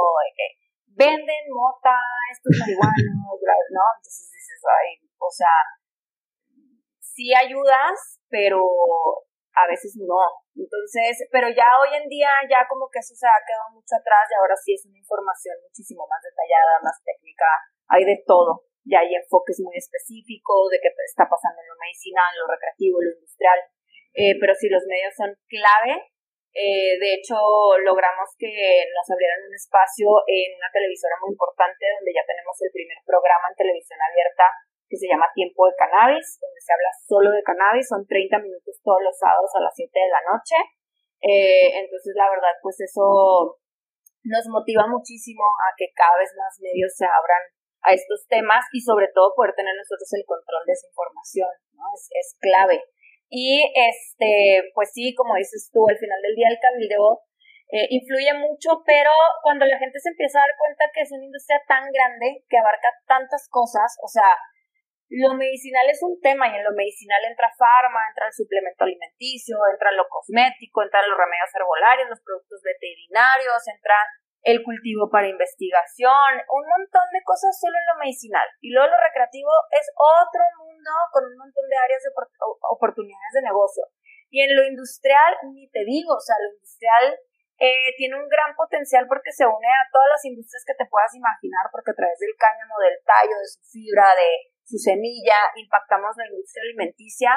[0.93, 1.95] venden mota,
[2.29, 3.39] estos marihuanos,
[3.71, 3.83] ¿no?
[3.97, 5.57] Entonces dices, ay, o sea,
[6.99, 8.61] sí ayudas, pero
[9.53, 10.21] a veces no.
[10.53, 14.25] Entonces, pero ya hoy en día ya como que eso se ha quedado mucho atrás
[14.29, 17.45] y ahora sí es una información muchísimo más detallada, más técnica,
[17.87, 18.65] hay de todo.
[18.83, 23.15] Ya hay enfoques muy específicos de qué está pasando en lo medicinal, lo recreativo, lo
[23.15, 23.59] industrial.
[24.13, 26.13] Eh, pero sí, los medios son clave.
[26.53, 27.35] Eh, de hecho,
[27.81, 28.53] logramos que
[28.93, 33.49] nos abrieran un espacio en una televisora muy importante donde ya tenemos el primer programa
[33.49, 34.45] en televisión abierta
[34.85, 38.77] que se llama Tiempo de Cannabis, donde se habla solo de cannabis, son 30 minutos
[38.85, 40.57] todos los sábados a las 7 de la noche.
[41.25, 43.57] Eh, entonces, la verdad, pues eso
[44.21, 47.41] nos motiva muchísimo a que cada vez más medios se abran
[47.81, 51.89] a estos temas y sobre todo poder tener nosotros el control de esa información, ¿no?
[51.97, 52.77] Es, es clave.
[53.33, 57.25] Y este, pues sí, como dices tú, al final del día el cabildeo
[57.73, 59.09] eh, influye mucho, pero
[59.41, 62.61] cuando la gente se empieza a dar cuenta que es una industria tan grande que
[62.61, 64.37] abarca tantas cosas, o sea,
[65.09, 69.57] lo medicinal es un tema y en lo medicinal entra farma, entra el suplemento alimenticio,
[69.65, 73.97] entra lo cosmético, entran los remedios herbolarios, los productos veterinarios, entra
[74.45, 78.45] el cultivo para investigación, un montón de cosas solo en lo medicinal.
[78.61, 80.43] Y luego lo recreativo es otro
[81.11, 82.11] con un montón de áreas de
[82.69, 83.83] oportunidades de negocio.
[84.29, 87.13] Y en lo industrial, ni te digo, o sea, lo industrial
[87.59, 91.13] eh, tiene un gran potencial porque se une a todas las industrias que te puedas
[91.13, 96.17] imaginar, porque a través del cáñamo, del tallo, de su fibra, de su semilla, impactamos
[96.17, 97.31] la industria alimenticia,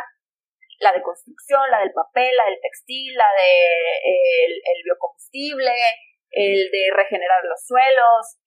[0.80, 3.50] la de construcción, la del papel, la del textil, la de
[4.02, 5.72] el biocombustible,
[6.30, 8.40] el de regenerar los suelos,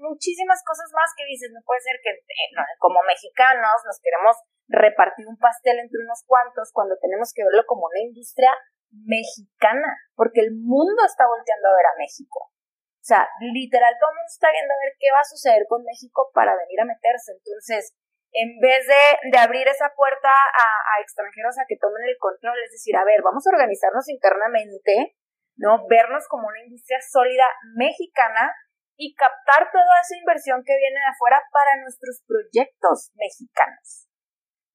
[0.00, 2.48] muchísimas cosas más que dices, no puede ser que eh,
[2.78, 4.36] como mexicanos nos queremos
[4.68, 8.52] repartir un pastel entre unos cuantos cuando tenemos que verlo como una industria
[8.90, 12.50] mexicana, porque el mundo está volteando a ver a México.
[12.50, 15.84] O sea, literal, todo el mundo está viendo a ver qué va a suceder con
[15.84, 17.38] México para venir a meterse.
[17.38, 17.94] Entonces,
[18.32, 22.58] en vez de, de abrir esa puerta a, a, extranjeros a que tomen el control,
[22.64, 25.14] es decir, a ver, vamos a organizarnos internamente,
[25.56, 25.86] ¿no?
[25.86, 27.46] Vernos como una industria sólida
[27.76, 28.50] mexicana
[28.96, 34.08] y captar toda esa inversión que viene de afuera para nuestros proyectos mexicanos.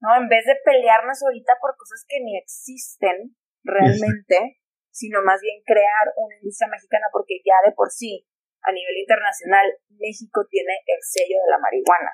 [0.02, 0.18] ¿No?
[0.18, 6.10] En vez de pelearnos ahorita por cosas que ni existen realmente, sino más bien crear
[6.18, 8.26] una industria mexicana porque ya de por sí,
[8.62, 12.14] a nivel internacional, México tiene el sello de la marihuana.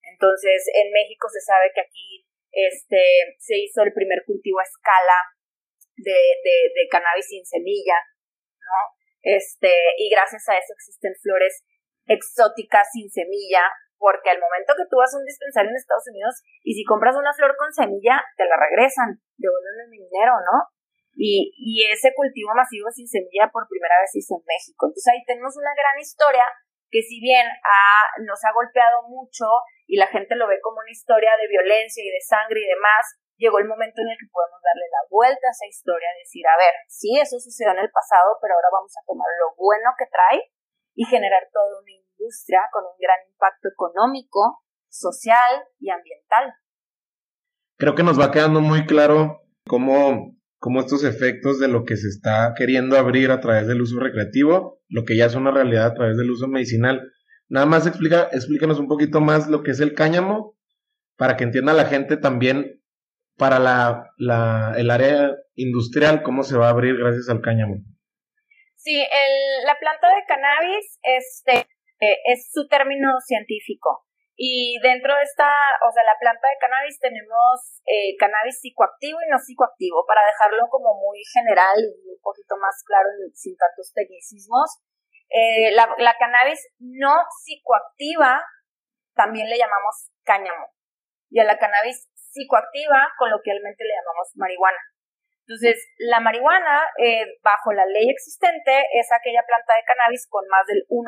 [0.00, 5.18] Entonces, en México se sabe que aquí este, se hizo el primer cultivo a escala
[5.96, 8.00] de, de, de cannabis sin semilla,
[8.60, 8.93] ¿no?
[9.24, 11.64] Este, y gracias a eso existen flores
[12.06, 13.64] exóticas sin semilla,
[13.96, 17.16] porque al momento que tú vas a un dispensario en Estados Unidos y si compras
[17.16, 20.68] una flor con semilla, te la regresan, devuelven el dinero, ¿no?
[21.16, 24.84] Y, y ese cultivo masivo sin semilla por primera vez hizo en México.
[24.84, 26.44] Entonces ahí tenemos una gran historia
[26.90, 27.46] que si bien
[28.22, 29.46] nos ha golpeado mucho
[29.86, 33.18] y la gente lo ve como una historia de violencia y de sangre y demás,
[33.36, 36.58] llegó el momento en el que podemos darle la vuelta a esa historia, decir, a
[36.58, 40.06] ver, sí, eso sucedió en el pasado, pero ahora vamos a tomar lo bueno que
[40.06, 40.40] trae
[40.94, 46.54] y generar toda una industria con un gran impacto económico, social y ambiental.
[47.76, 52.06] Creo que nos va quedando muy claro cómo, cómo estos efectos de lo que se
[52.06, 55.94] está queriendo abrir a través del uso recreativo, lo que ya es una realidad a
[55.94, 57.10] través del uso medicinal.
[57.48, 60.56] Nada más explica, explícanos un poquito más lo que es el cáñamo,
[61.16, 62.83] para que entienda la gente también
[63.36, 67.76] para la, el área industrial, ¿cómo se va a abrir gracias al cáñamo?
[68.76, 71.66] Sí, el, la planta de cannabis este,
[72.00, 74.04] es su término científico.
[74.36, 75.46] Y dentro de esta,
[75.86, 80.66] o sea, la planta de cannabis tenemos eh, cannabis psicoactivo y no psicoactivo, para dejarlo
[80.70, 84.82] como muy general y un poquito más claro sin tantos tecnicismos.
[85.30, 88.42] Eh, la, la cannabis no psicoactiva
[89.14, 90.74] también le llamamos cáñamo.
[91.30, 94.82] Y a la cannabis psicoactiva, coloquialmente le llamamos marihuana.
[95.46, 100.64] Entonces, la marihuana, eh, bajo la ley existente, es aquella planta de cannabis con más
[100.64, 101.04] del 1%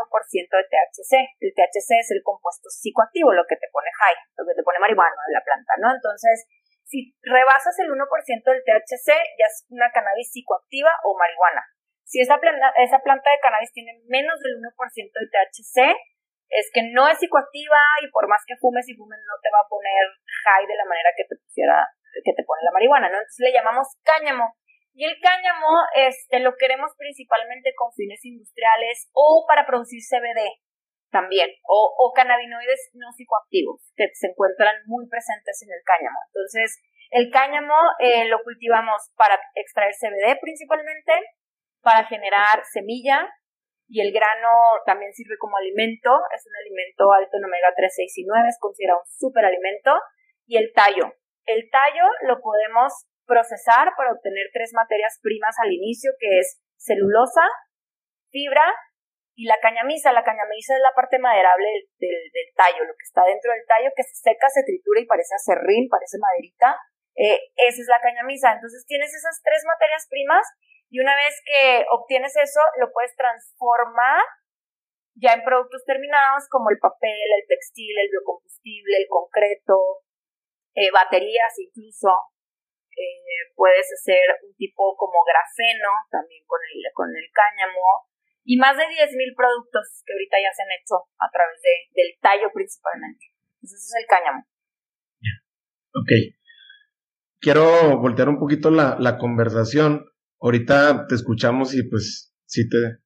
[0.61, 1.13] de THC.
[1.41, 4.79] El THC es el compuesto psicoactivo, lo que te pone high, lo que te pone
[4.79, 5.89] marihuana en la planta, ¿no?
[5.89, 6.45] Entonces,
[6.85, 9.09] si rebasas el 1% del THC,
[9.41, 11.65] ya es una cannabis psicoactiva o marihuana.
[12.05, 14.69] Si esa planta, esa planta de cannabis tiene menos del 1%
[15.17, 15.97] de THC,
[16.49, 19.61] es que no es psicoactiva y por más que fumes y fumes no te va
[19.65, 20.03] a poner
[20.45, 21.87] high de la manera que te pusiera,
[22.25, 23.19] que te pone la marihuana, ¿no?
[23.19, 24.55] Entonces le llamamos cáñamo.
[24.95, 30.41] Y el cáñamo, este, lo queremos principalmente con fines industriales o para producir CBD
[31.11, 36.19] también, o, o cannabinoides no psicoactivos que se encuentran muy presentes en el cáñamo.
[36.33, 36.81] Entonces,
[37.11, 41.13] el cáñamo eh, lo cultivamos para extraer CBD principalmente,
[41.83, 43.29] para generar semilla,
[43.89, 44.51] y el grano
[44.85, 48.59] también sirve como alimento, es un alimento alto en omega 3, 6 y 9, es
[48.59, 49.95] considerado un superalimento.
[50.47, 51.15] Y el tallo.
[51.47, 57.43] El tallo lo podemos procesar para obtener tres materias primas al inicio, que es celulosa,
[58.31, 58.63] fibra
[59.35, 60.13] y la cañamisa.
[60.13, 61.67] La cañamisa es la parte maderable
[61.99, 65.07] del, del, tallo, lo que está dentro del tallo, que se seca, se tritura y
[65.07, 66.79] parece acerrín, parece maderita.
[67.15, 68.55] Eh, esa es la cañamisa.
[68.55, 70.47] Entonces tienes esas tres materias primas
[70.89, 74.23] y una vez que obtienes eso, lo puedes transformar
[75.17, 80.05] ya en productos terminados como el papel, el textil, el biocombustible, el concreto,
[80.75, 82.13] eh, baterías incluso.
[82.97, 88.09] Eh, puedes hacer un tipo como grafeno también con el, con el cáñamo
[88.45, 92.17] y más de 10.000 productos que ahorita ya se han hecho a través de, del
[92.21, 93.27] tallo principalmente.
[93.61, 94.47] Entonces ese es el cáñamo.
[95.93, 96.13] Ok.
[97.41, 100.07] Quiero voltear un poquito la, la conversación
[100.41, 102.99] ahorita te escuchamos y pues sí te,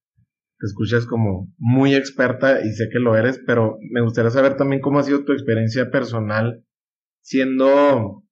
[0.67, 4.99] escuchas como muy experta y sé que lo eres, pero me gustaría saber también cómo
[4.99, 6.65] ha sido tu experiencia personal
[7.23, 8.25] siendo,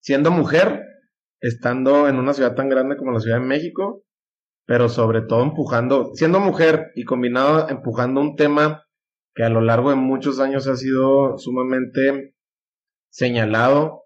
[0.00, 0.82] siendo mujer,
[1.40, 4.04] estando en una ciudad tan grande como la Ciudad de México,
[4.64, 8.84] pero sobre todo empujando, siendo mujer y combinado empujando un tema
[9.34, 12.34] que a lo largo de muchos años ha sido sumamente
[13.10, 14.04] señalado,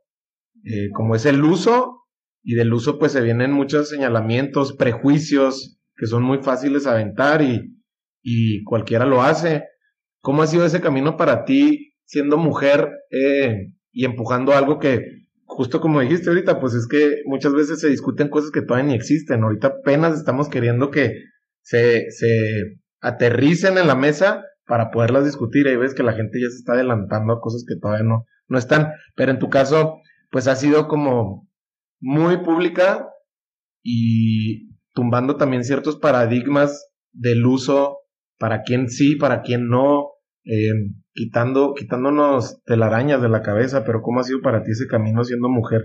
[0.65, 1.96] eh, como es el uso,
[2.49, 7.43] y del uso pues se vienen muchos señalamientos, prejuicios, que son muy fáciles de aventar
[7.43, 7.77] y,
[8.23, 9.65] y cualquiera lo hace.
[10.21, 15.81] ¿Cómo ha sido ese camino para ti siendo mujer eh, y empujando algo que, justo
[15.81, 19.43] como dijiste ahorita, pues es que muchas veces se discuten cosas que todavía ni existen.
[19.43, 21.15] Ahorita apenas estamos queriendo que
[21.63, 25.67] se, se aterricen en la mesa para poderlas discutir.
[25.67, 28.57] Ahí ves que la gente ya se está adelantando a cosas que todavía no, no
[28.57, 28.93] están.
[29.17, 29.97] Pero en tu caso,
[30.31, 31.46] pues ha sido como
[32.01, 33.09] muy pública
[33.83, 38.01] y tumbando también ciertos paradigmas del uso
[38.39, 40.13] para quién sí, para quién no,
[40.45, 45.25] eh, quitando, quitándonos telarañas de la cabeza, pero ¿cómo ha sido para ti ese camino
[45.25, 45.81] siendo mujer?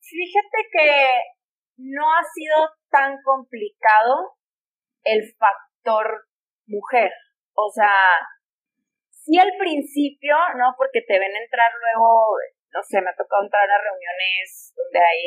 [0.00, 1.00] Fíjate que
[1.76, 2.56] no ha sido
[2.90, 4.36] tan complicado
[5.04, 6.26] el factor
[6.66, 7.10] mujer.
[7.54, 7.92] O sea,
[9.10, 10.74] sí al principio, ¿no?
[10.76, 12.36] Porque te ven entrar luego,
[12.74, 15.22] no sé, me ha tocado entrar a reuniones donde hay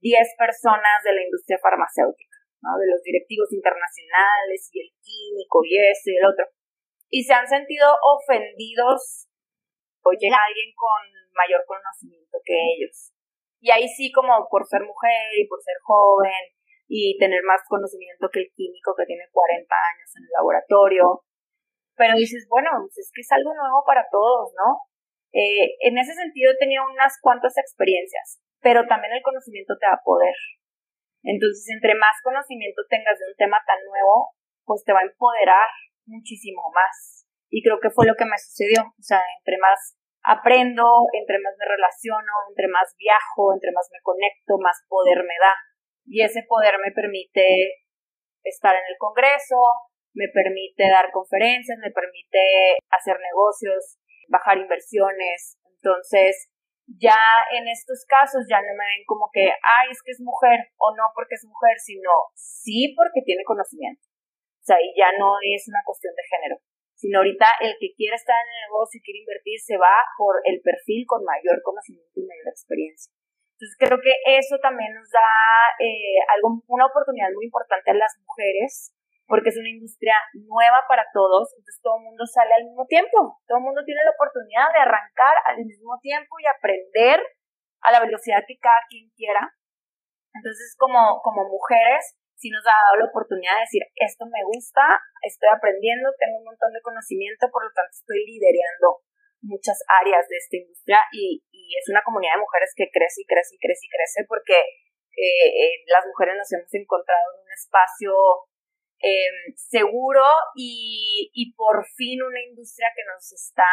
[0.00, 2.80] 10 personas de la industria farmacéutica, ¿no?
[2.80, 6.48] De los directivos internacionales y el químico y ese y el otro
[7.10, 9.26] y se han sentido ofendidos
[10.02, 11.02] o llega alguien con
[11.34, 13.12] mayor conocimiento que ellos.
[13.60, 16.54] Y ahí sí, como por ser mujer y por ser joven
[16.88, 21.26] y tener más conocimiento que el químico que tiene 40 años en el laboratorio.
[21.96, 24.80] Pero dices, bueno, pues es que es algo nuevo para todos, ¿no?
[25.32, 30.00] Eh, en ese sentido he tenido unas cuantas experiencias, pero también el conocimiento te da
[30.04, 30.34] poder.
[31.22, 35.68] Entonces, entre más conocimiento tengas de un tema tan nuevo, pues te va a empoderar
[36.06, 37.26] muchísimo más.
[37.50, 38.82] Y creo que fue lo que me sucedió.
[38.82, 44.00] O sea, entre más aprendo, entre más me relaciono, entre más viajo, entre más me
[44.02, 45.54] conecto, más poder me da.
[46.06, 47.84] Y ese poder me permite
[48.44, 49.60] estar en el Congreso,
[50.14, 53.98] me permite dar conferencias, me permite hacer negocios,
[54.30, 55.58] bajar inversiones.
[55.66, 56.48] Entonces,
[56.86, 57.18] ya
[57.52, 60.94] en estos casos ya no me ven como que, ay, es que es mujer o
[60.96, 64.02] no porque es mujer, sino sí porque tiene conocimiento.
[64.62, 66.56] O sea, y ya no es una cuestión de género,
[66.94, 70.40] sino ahorita el que quiere estar en el negocio y quiere invertir se va por
[70.44, 73.12] el perfil con mayor conocimiento y mayor experiencia.
[73.56, 75.28] Entonces creo que eso también nos da
[75.80, 78.92] eh, algo, una oportunidad muy importante a las mujeres,
[79.30, 83.38] porque es una industria nueva para todos, entonces todo el mundo sale al mismo tiempo,
[83.46, 87.22] todo el mundo tiene la oportunidad de arrancar al mismo tiempo y aprender
[87.86, 89.54] a la velocidad que cada quien quiera.
[90.34, 94.98] Entonces como, como mujeres sí nos ha dado la oportunidad de decir, esto me gusta,
[95.22, 99.06] estoy aprendiendo, tengo un montón de conocimiento, por lo tanto estoy liderando
[99.46, 101.38] muchas áreas de esta industria y,
[101.70, 105.48] es una comunidad de mujeres que crece y crece y crece y crece porque eh,
[105.54, 108.10] eh, las mujeres nos hemos encontrado en un espacio
[109.00, 110.24] em, seguro
[110.54, 113.68] y, y por fin una industria que nos está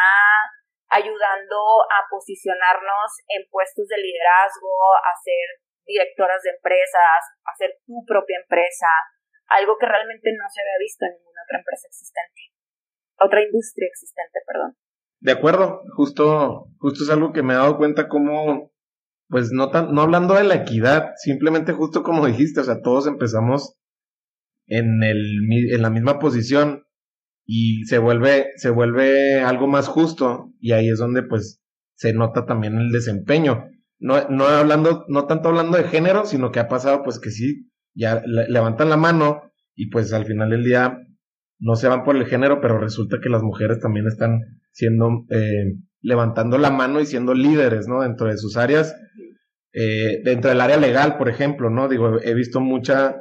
[0.88, 4.72] ayudando a posicionarnos en puestos de liderazgo,
[5.04, 8.88] a ser directoras de empresas, hacer tu propia empresa,
[9.48, 12.40] algo que realmente no se había visto en ninguna otra empresa existente,
[13.20, 14.76] otra industria existente, perdón.
[15.20, 18.70] De acuerdo, justo, justo es algo que me he dado cuenta como,
[19.28, 23.06] pues no tan, no hablando de la equidad, simplemente justo como dijiste, o sea, todos
[23.06, 23.76] empezamos
[24.68, 26.84] en el, en la misma posición
[27.44, 31.60] y se vuelve, se vuelve algo más justo y ahí es donde pues
[31.94, 33.64] se nota también el desempeño
[33.98, 37.70] no, no hablando, no tanto hablando de género, sino que ha pasado pues que sí,
[37.94, 41.00] ya levantan la mano y pues al final del día
[41.58, 45.74] no se van por el género, pero resulta que las mujeres también están siendo, eh,
[46.00, 48.02] levantando la mano y siendo líderes, ¿no?
[48.02, 48.94] Dentro de sus áreas,
[49.72, 51.88] eh, dentro del área legal, por ejemplo, ¿no?
[51.88, 53.16] Digo, he visto mucha,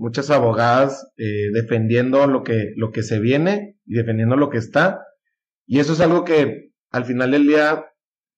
[0.00, 5.04] muchas abogadas eh, defendiendo lo que, lo que se viene y defendiendo lo que está.
[5.66, 7.84] Y eso es algo que al final del día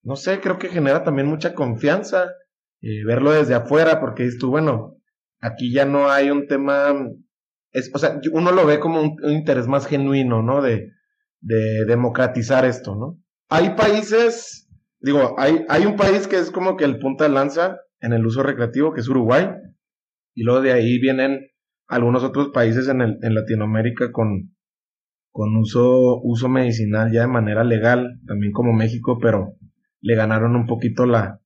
[0.03, 2.33] no sé, creo que genera también mucha confianza
[2.81, 4.97] eh, verlo desde afuera, porque dices tú, bueno,
[5.41, 6.93] aquí ya no hay un tema,
[7.71, 10.61] es, o sea, uno lo ve como un, interés más genuino, ¿no?
[10.61, 10.91] De,
[11.41, 13.23] de democratizar esto, ¿no?
[13.49, 17.79] Hay países, digo, hay, hay un país que es como que el punta de lanza
[18.01, 19.49] en el uso recreativo, que es Uruguay,
[20.35, 21.51] y luego de ahí vienen
[21.93, 24.57] algunos otros países en, el, en Latinoamérica con,
[25.30, 29.57] con uso, uso medicinal ya de manera legal, también como México, pero
[30.01, 31.40] le ganaron un poquito la,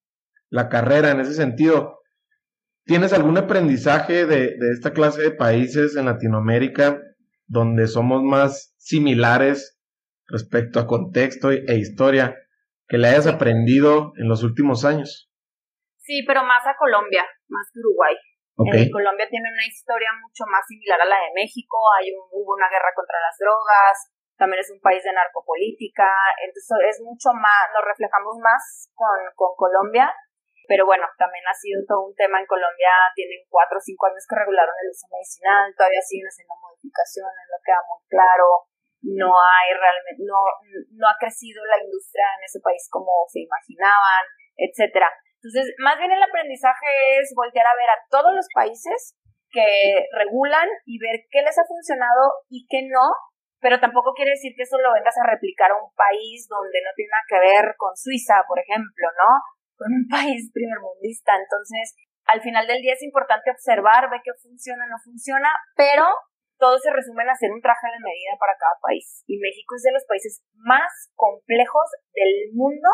[0.49, 1.99] la carrera en ese sentido.
[2.85, 7.01] ¿Tienes algún aprendizaje de, de esta clase de países en Latinoamérica
[7.49, 9.81] donde somos más similares
[10.29, 12.37] respecto a contexto e historia
[12.87, 15.29] que le hayas aprendido en los últimos años?
[15.99, 18.15] Sí, pero más a Colombia, más que Uruguay.
[18.57, 18.89] Okay.
[18.89, 21.77] Colombia tiene una historia mucho más similar a la de México.
[22.01, 26.09] Hay hubo una guerra contra las drogas, también es un país de narcopolítica,
[26.41, 30.13] entonces es mucho más, nos reflejamos más con, con Colombia,
[30.69, 34.25] pero bueno, también ha sido todo un tema en Colombia, tienen cuatro o cinco años
[34.29, 38.69] que regularon el uso medicinal, todavía siguen haciendo modificaciones, no queda muy claro,
[39.05, 40.37] no hay realmente, no,
[41.01, 44.25] no ha crecido la industria en ese país como se imaginaban,
[44.57, 45.09] etcétera.
[45.43, 49.17] Entonces, más bien el aprendizaje es voltear a ver a todos los países
[49.51, 53.15] que regulan y ver qué les ha funcionado y qué no,
[53.61, 56.91] pero tampoco quiere decir que eso lo vengas a replicar a un país donde no
[56.95, 59.31] tiene nada que ver con Suiza, por ejemplo, ¿no?
[59.77, 61.37] Con un país primermundista.
[61.37, 61.95] Entonces,
[62.27, 66.05] al final del día es importante observar, ver qué funciona, no funciona, pero
[66.59, 69.23] todo se resume en hacer un traje a la medida para cada país.
[69.27, 72.89] Y México es de los países más complejos del mundo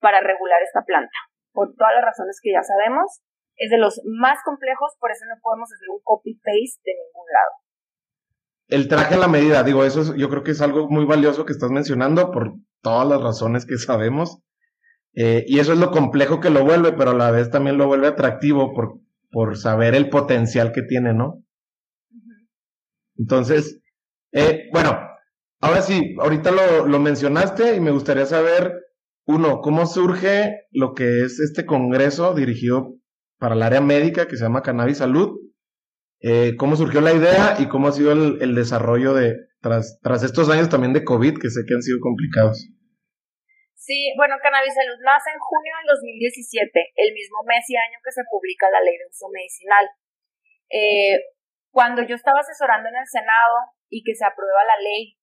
[0.00, 1.29] para regular esta planta.
[1.52, 3.22] Por todas las razones que ya sabemos,
[3.56, 7.60] es de los más complejos, por eso no podemos hacer un copy-paste de ningún lado
[8.70, 11.52] el traje a la medida, digo, eso yo creo que es algo muy valioso que
[11.52, 14.38] estás mencionando por todas las razones que sabemos.
[15.12, 17.88] Eh, y eso es lo complejo que lo vuelve, pero a la vez también lo
[17.88, 19.00] vuelve atractivo por,
[19.32, 21.42] por saber el potencial que tiene, ¿no?
[23.18, 23.82] Entonces,
[24.30, 24.96] eh, bueno,
[25.60, 28.72] ahora sí, ahorita lo, lo mencionaste y me gustaría saber,
[29.30, 32.94] uno, cómo surge lo que es este congreso dirigido
[33.38, 35.40] para el área médica que se llama Cannabis Salud
[36.20, 40.50] eh, cómo surgió la idea y cómo ha sido el, desarrollo de tras, tras estos
[40.50, 42.68] años también de COVID que sé que han sido complicados.
[43.72, 48.12] Sí, bueno, Cannabis Salud nace en junio del 2017, el mismo mes y año que
[48.12, 49.84] se publica la ley de uso medicinal.
[50.68, 51.16] Eh,
[51.72, 55.16] cuando yo estaba asesorando en el Senado y que se aprueba la ley,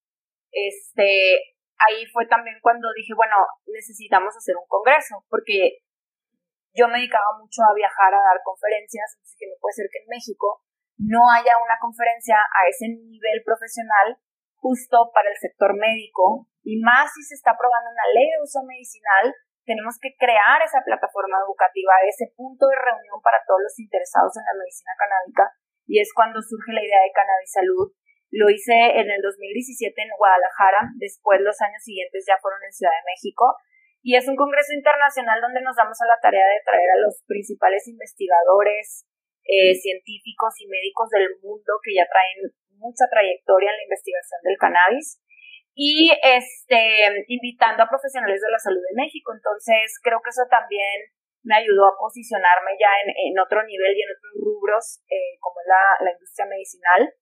[0.50, 5.84] este, ahí fue también cuando dije, bueno, necesitamos hacer un congreso, porque
[6.74, 10.02] yo me dedicaba mucho a viajar, a dar conferencias, así que no puede ser que
[10.02, 10.62] en México
[10.98, 14.18] no haya una conferencia a ese nivel profesional
[14.58, 18.62] justo para el sector médico y más si se está aprobando una ley de uso
[18.66, 19.30] medicinal,
[19.62, 24.44] tenemos que crear esa plataforma educativa, ese punto de reunión para todos los interesados en
[24.44, 25.44] la medicina canábica
[25.86, 27.88] y es cuando surge la idea de Cannabis Salud.
[28.30, 32.92] Lo hice en el 2017 en Guadalajara, después los años siguientes ya fueron en Ciudad
[32.92, 33.56] de México
[34.02, 37.24] y es un congreso internacional donde nos damos a la tarea de traer a los
[37.26, 39.08] principales investigadores,
[39.44, 44.60] eh, científicos y médicos del mundo que ya traen mucha trayectoria en la investigación del
[44.60, 45.18] cannabis
[45.74, 49.32] y este invitando a profesionales de la salud de México.
[49.34, 51.10] Entonces, creo que eso también
[51.42, 56.04] me ayudó a posicionarme ya en, otro nivel y en otros rubros, eh, como la,
[56.04, 57.14] la industria medicinal.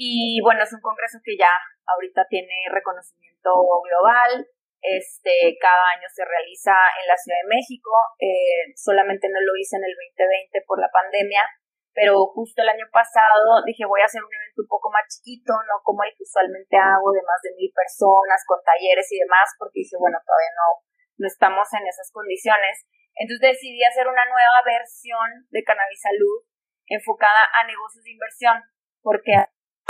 [0.00, 1.52] Y bueno, es un congreso que ya
[1.84, 3.52] ahorita tiene reconocimiento
[3.84, 4.48] global,
[4.80, 9.76] este, cada año se realiza en la Ciudad de México, eh, solamente no lo hice
[9.76, 11.44] en el 2020 por la pandemia,
[11.92, 15.52] pero justo el año pasado dije voy a hacer un evento un poco más chiquito,
[15.68, 19.52] no como el que usualmente hago de más de mil personas, con talleres y demás,
[19.60, 20.80] porque dije, bueno, todavía no,
[21.20, 22.88] no estamos en esas condiciones.
[23.20, 26.48] Entonces decidí hacer una nueva versión de Cannabis Salud
[26.88, 28.56] enfocada a negocios de inversión,
[29.04, 29.36] porque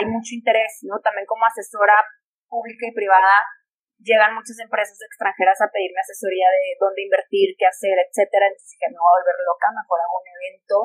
[0.01, 0.97] hay mucho interés, ¿no?
[1.05, 2.01] También como asesora
[2.49, 3.37] pública y privada
[4.01, 8.49] llegan muchas empresas extranjeras a pedirme asesoría de dónde invertir, qué hacer, etcétera.
[8.49, 10.77] Entonces dije, me voy a volver loca, mejor hago un evento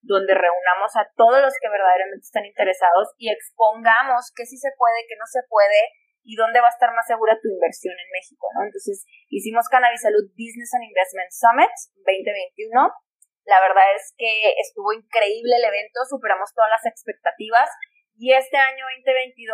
[0.00, 5.04] donde reunamos a todos los que verdaderamente están interesados y expongamos qué sí se puede,
[5.04, 5.92] qué no se puede
[6.24, 8.64] y dónde va a estar más segura tu inversión en México, ¿no?
[8.64, 12.76] Entonces, hicimos Cannabis Salud Business and Investment Summit 2021.
[13.44, 17.68] La verdad es que estuvo increíble el evento, superamos todas las expectativas
[18.20, 19.48] y este año 2022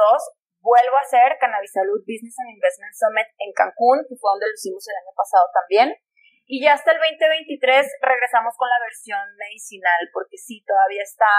[0.58, 4.58] vuelvo a hacer Cannabis Salud Business and Investment Summit en Cancún, que fue donde lo
[4.58, 5.94] hicimos el año pasado también.
[6.50, 7.62] Y ya hasta el 2023
[8.02, 11.30] regresamos con la versión medicinal, porque sí, todavía está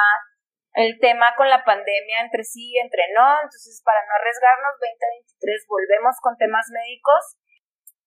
[0.80, 3.44] el tema con la pandemia entre sí y entre no.
[3.44, 7.36] Entonces, para no arriesgarnos, 2023 volvemos con temas médicos.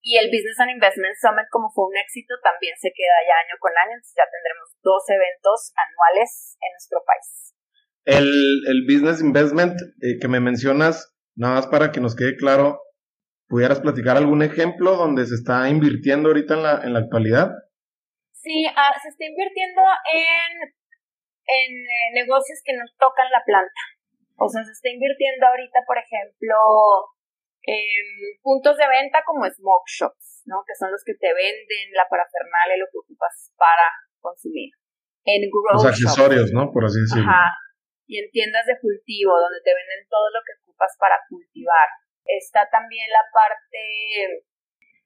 [0.00, 3.60] Y el Business and Investment Summit, como fue un éxito, también se queda ya año
[3.60, 4.00] con año.
[4.00, 7.59] Entonces, ya tendremos dos eventos anuales en nuestro país.
[8.04, 12.80] El, el business investment eh, que me mencionas, nada más para que nos quede claro,
[13.48, 17.50] ¿pudieras platicar algún ejemplo donde se está invirtiendo ahorita en la, en la actualidad?
[18.32, 19.82] Sí, ah, se está invirtiendo
[20.14, 23.82] en, en eh, negocios que nos tocan la planta.
[24.36, 26.56] O sea, se está invirtiendo ahorita, por ejemplo,
[27.68, 30.64] en puntos de venta como smoke shops, ¿no?
[30.66, 33.84] Que son los que te venden la parafernalia, lo que ocupas para
[34.20, 34.72] consumir.
[35.28, 36.72] En grow Los accesorios, ¿no?
[36.72, 37.28] Por así decirlo.
[37.28, 37.52] Ajá
[38.10, 41.86] y en tiendas de cultivo donde te venden todo lo que ocupas para cultivar.
[42.26, 44.42] Está también la parte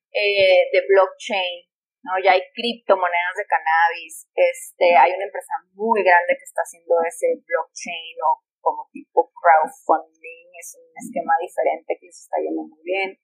[0.09, 1.69] eh, de blockchain,
[2.01, 2.17] ¿no?
[2.25, 7.45] Ya hay criptomonedas de cannabis, este, hay una empresa muy grande que está haciendo ese
[7.45, 13.21] blockchain o, como tipo crowdfunding, es un esquema diferente que se está yendo muy bien.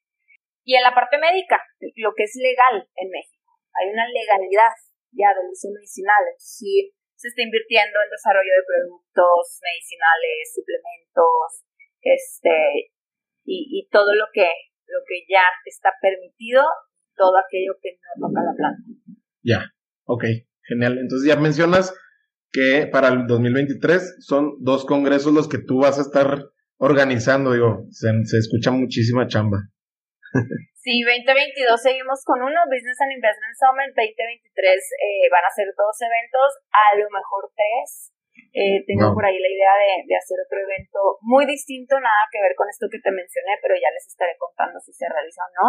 [0.61, 1.57] Y en la parte médica,
[1.97, 3.49] lo que es legal en México,
[3.81, 4.76] hay una legalidad
[5.16, 11.68] ya del uso medicinal, sí se está invirtiendo en desarrollo de productos medicinales, suplementos,
[12.01, 12.97] este,
[13.45, 14.49] y, y todo lo que,
[14.89, 16.64] lo que ya está permitido,
[17.14, 18.83] todo aquello que no toca la planta.
[19.45, 19.68] Ya,
[20.09, 20.25] ok,
[20.64, 20.97] genial.
[20.97, 21.93] Entonces ya mencionas
[22.53, 26.49] que para el 2023 son dos congresos los que tú vas a estar
[26.79, 29.68] organizando, digo, se, se escucha muchísima chamba.
[30.81, 35.93] Sí, 2022 seguimos con uno, Business and Investment Summit, 2023 eh, van a ser dos
[36.01, 38.16] eventos, a lo mejor tres.
[38.57, 42.41] Eh, tengo por ahí la idea de, de, hacer otro evento muy distinto, nada que
[42.41, 45.53] ver con esto que te mencioné, pero ya les estaré contando si se realiza o
[45.53, 45.66] no.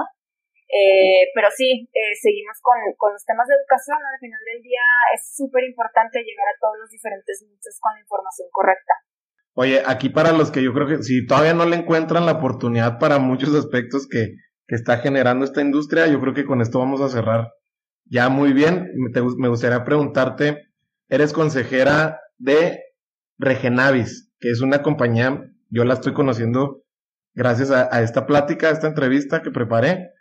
[0.71, 3.97] Eh, pero sí, eh, seguimos con, con, los temas de educación.
[3.99, 4.81] Al final del día
[5.13, 8.93] es súper importante llegar a todos los diferentes nichos con la información correcta.
[9.53, 12.99] Oye, aquí para los que yo creo que si todavía no le encuentran la oportunidad
[12.99, 14.31] para muchos aspectos que,
[14.71, 16.07] que está generando esta industria.
[16.07, 17.51] Yo creo que con esto vamos a cerrar
[18.05, 18.87] ya muy bien.
[19.37, 20.69] Me gustaría preguntarte,
[21.09, 22.79] eres consejera de
[23.37, 26.83] Regenavis, que es una compañía, yo la estoy conociendo
[27.33, 30.11] gracias a, esta plática, a esta entrevista que preparé.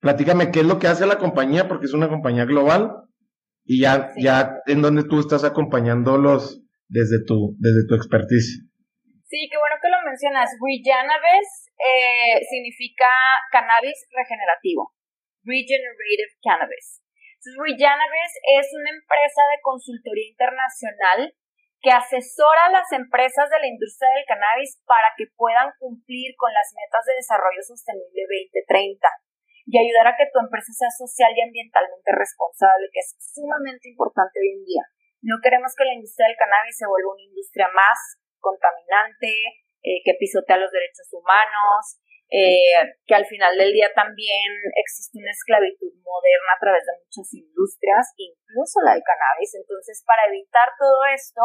[0.00, 2.92] Platícame qué es lo que hace la compañía, porque es una compañía global
[3.64, 8.66] y ya, ya en donde tú estás acompañándolos desde tu, desde tu expertise.
[9.30, 10.50] Sí, qué bueno que lo mencionas.
[10.58, 13.06] Regenavis eh, significa
[13.54, 14.90] cannabis regenerativo,
[15.46, 16.98] regenerative cannabis.
[17.38, 21.30] Entonces, es una empresa de consultoría internacional
[21.78, 26.50] que asesora a las empresas de la industria del cannabis para que puedan cumplir con
[26.50, 28.26] las metas de desarrollo sostenible
[28.66, 28.98] 2030
[29.70, 34.42] y ayudar a que tu empresa sea social y ambientalmente responsable, que es sumamente importante
[34.42, 34.84] hoy en día.
[35.22, 39.30] No queremos que la industria del cannabis se vuelva una industria más contaminante,
[39.84, 45.34] eh, que pisotea los derechos humanos, eh, que al final del día también existe una
[45.34, 49.54] esclavitud moderna a través de muchas industrias, incluso la del cannabis.
[49.58, 51.42] Entonces, para evitar todo esto,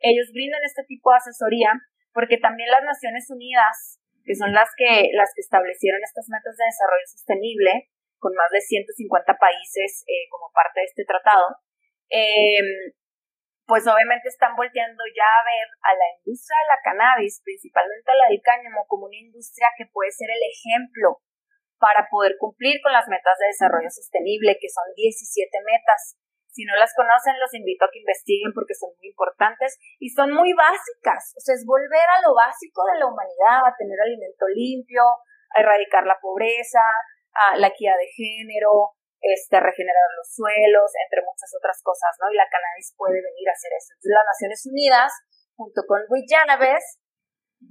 [0.00, 1.72] ellos brindan este tipo de asesoría
[2.12, 6.64] porque también las Naciones Unidas, que son las que, las que establecieron estas metas de
[6.64, 11.58] desarrollo sostenible, con más de 150 países eh, como parte de este tratado,
[12.08, 12.60] eh,
[13.66, 18.18] pues obviamente están volteando ya a ver a la industria de la cannabis, principalmente a
[18.18, 21.22] la del cáñamo, como una industria que puede ser el ejemplo
[21.78, 26.18] para poder cumplir con las metas de desarrollo sostenible, que son 17 metas.
[26.46, 30.30] Si no las conocen, los invito a que investiguen porque son muy importantes y son
[30.30, 31.34] muy básicas.
[31.34, 35.02] O sea, es volver a lo básico de la humanidad, a tener alimento limpio,
[35.54, 36.84] a erradicar la pobreza,
[37.32, 42.26] a la equidad de género, este, regenerar los suelos, entre muchas otras cosas, ¿no?
[42.30, 43.94] Y la cannabis puede venir a hacer eso.
[43.94, 45.10] Entonces, las Naciones Unidas,
[45.54, 46.98] junto con Regenaves,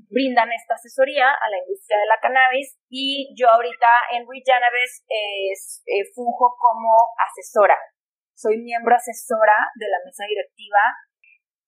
[0.08, 6.08] brindan esta asesoría a la industria de la cannabis y yo ahorita en Regenaves eh,
[6.16, 7.76] funjo como asesora.
[8.34, 10.80] Soy miembro asesora de la mesa directiva.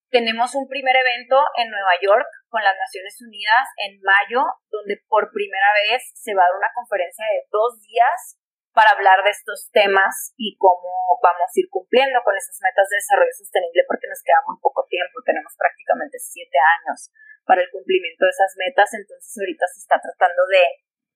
[0.09, 5.29] Tenemos un primer evento en Nueva York con las Naciones Unidas en mayo, donde por
[5.34, 8.39] primera vez se va a dar una conferencia de dos días
[8.74, 10.89] para hablar de estos temas y cómo
[11.21, 14.82] vamos a ir cumpliendo con esas metas de desarrollo sostenible porque nos queda muy poco
[14.89, 17.13] tiempo, tenemos prácticamente siete años
[17.45, 20.63] para el cumplimiento de esas metas, entonces ahorita se está tratando de,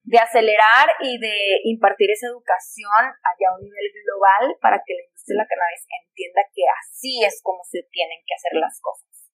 [0.06, 5.04] de acelerar y de impartir esa educación allá a un nivel global para que la
[5.10, 9.34] industria de la cannabis entienda que así es como se tienen que hacer las cosas.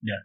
[0.00, 0.18] Ya,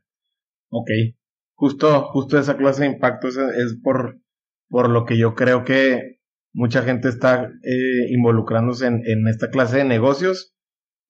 [0.72, 1.20] ok.
[1.60, 4.24] Justo, justo esa clase de impacto es por,
[4.70, 6.19] por lo que yo creo que
[6.60, 10.54] mucha gente está eh, involucrándose en, en, esta clase de negocios,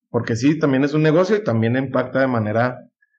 [0.09, 2.77] porque sí, también es un negocio y también impacta de manera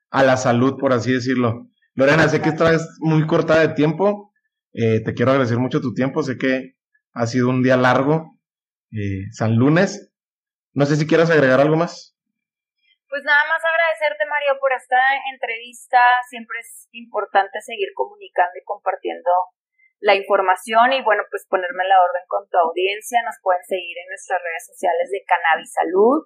[0.09, 1.67] a la salud, por así decirlo.
[1.93, 4.31] Lorena, sé que esta vez muy corta de tiempo,
[4.71, 6.77] eh, te quiero agradecer mucho tu tiempo, sé que
[7.11, 8.39] ha sido un día largo,
[8.93, 10.13] eh, San Lunes.
[10.71, 12.15] No sé si quieres agregar algo más.
[13.09, 14.95] Pues nada más agradecerte, Mario, por esta
[15.33, 15.99] entrevista.
[16.29, 19.29] Siempre es importante seguir comunicando y compartiendo
[20.01, 23.21] la información y bueno, pues ponerme la orden con tu audiencia.
[23.21, 26.25] Nos pueden seguir en nuestras redes sociales de Cannabis Salud,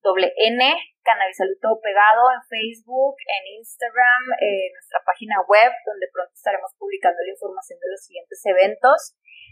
[0.00, 0.64] doble N,
[1.04, 6.72] Cannabis Salud todo pegado en Facebook, en Instagram, en nuestra página web, donde pronto estaremos
[6.80, 8.98] publicando la información de los siguientes eventos.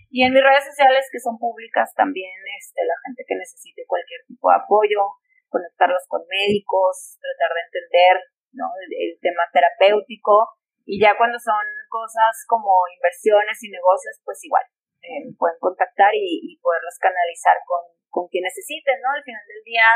[0.08, 4.24] Y en mis redes sociales que son públicas también, este, la gente que necesite cualquier
[4.24, 5.20] tipo de apoyo,
[5.52, 8.14] conectarlos con médicos, tratar de entender
[8.56, 8.72] ¿no?
[8.80, 10.48] el tema terapéutico
[10.90, 14.66] y ya cuando son cosas como inversiones y negocios, pues igual,
[15.06, 19.14] eh, pueden contactar y, poderlos canalizar con, con quien necesiten, ¿no?
[19.14, 19.86] Al final del día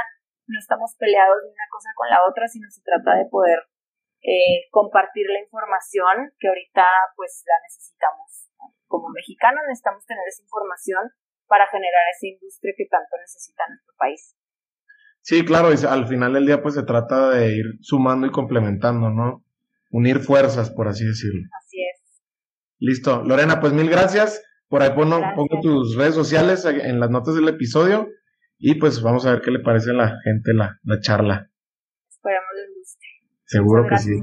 [0.46, 3.58] no estamos peleados de una cosa con la otra, sino se trata de poder
[4.22, 6.86] eh, compartir la información que ahorita
[7.18, 8.54] pues la necesitamos.
[8.86, 11.10] Como mexicanos necesitamos tener esa información
[11.50, 14.38] para generar esa industria que tanto necesita nuestro país.
[15.26, 19.10] Sí, claro, y al final del día pues se trata de ir sumando y complementando,
[19.10, 19.43] ¿no?
[19.94, 21.42] Unir fuerzas, por así decirlo.
[21.56, 22.20] Así es.
[22.80, 23.22] Listo.
[23.22, 24.42] Lorena, pues mil gracias.
[24.66, 28.08] Por ahí pongo, pongo tus redes sociales en las notas del episodio
[28.58, 31.48] y pues vamos a ver qué le parece a la gente la, la charla.
[32.08, 33.06] Esperemos les guste.
[33.44, 34.20] Seguro que sí.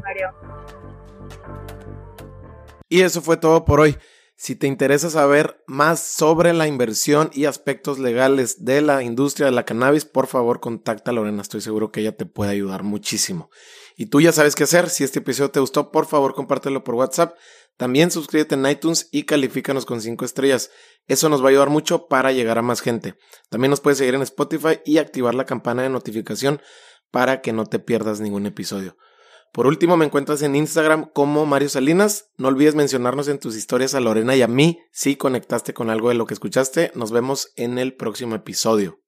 [2.90, 3.96] Y eso fue todo por hoy.
[4.36, 9.54] Si te interesa saber más sobre la inversión y aspectos legales de la industria de
[9.54, 13.50] la cannabis, por favor contacta a Lorena, estoy seguro que ella te puede ayudar muchísimo.
[13.96, 16.96] Y tú ya sabes qué hacer, si este episodio te gustó, por favor compártelo por
[16.96, 17.36] WhatsApp,
[17.78, 20.70] también suscríbete en iTunes y califícanos con 5 estrellas,
[21.08, 23.16] eso nos va a ayudar mucho para llegar a más gente.
[23.50, 26.62] También nos puedes seguir en Spotify y activar la campana de notificación
[27.12, 28.96] para que no te pierdas ningún episodio.
[29.52, 32.30] Por último, me encuentras en Instagram como Mario Salinas.
[32.38, 36.08] No olvides mencionarnos en tus historias a Lorena y a mí si conectaste con algo
[36.08, 36.92] de lo que escuchaste.
[36.96, 39.02] Nos vemos en el próximo episodio.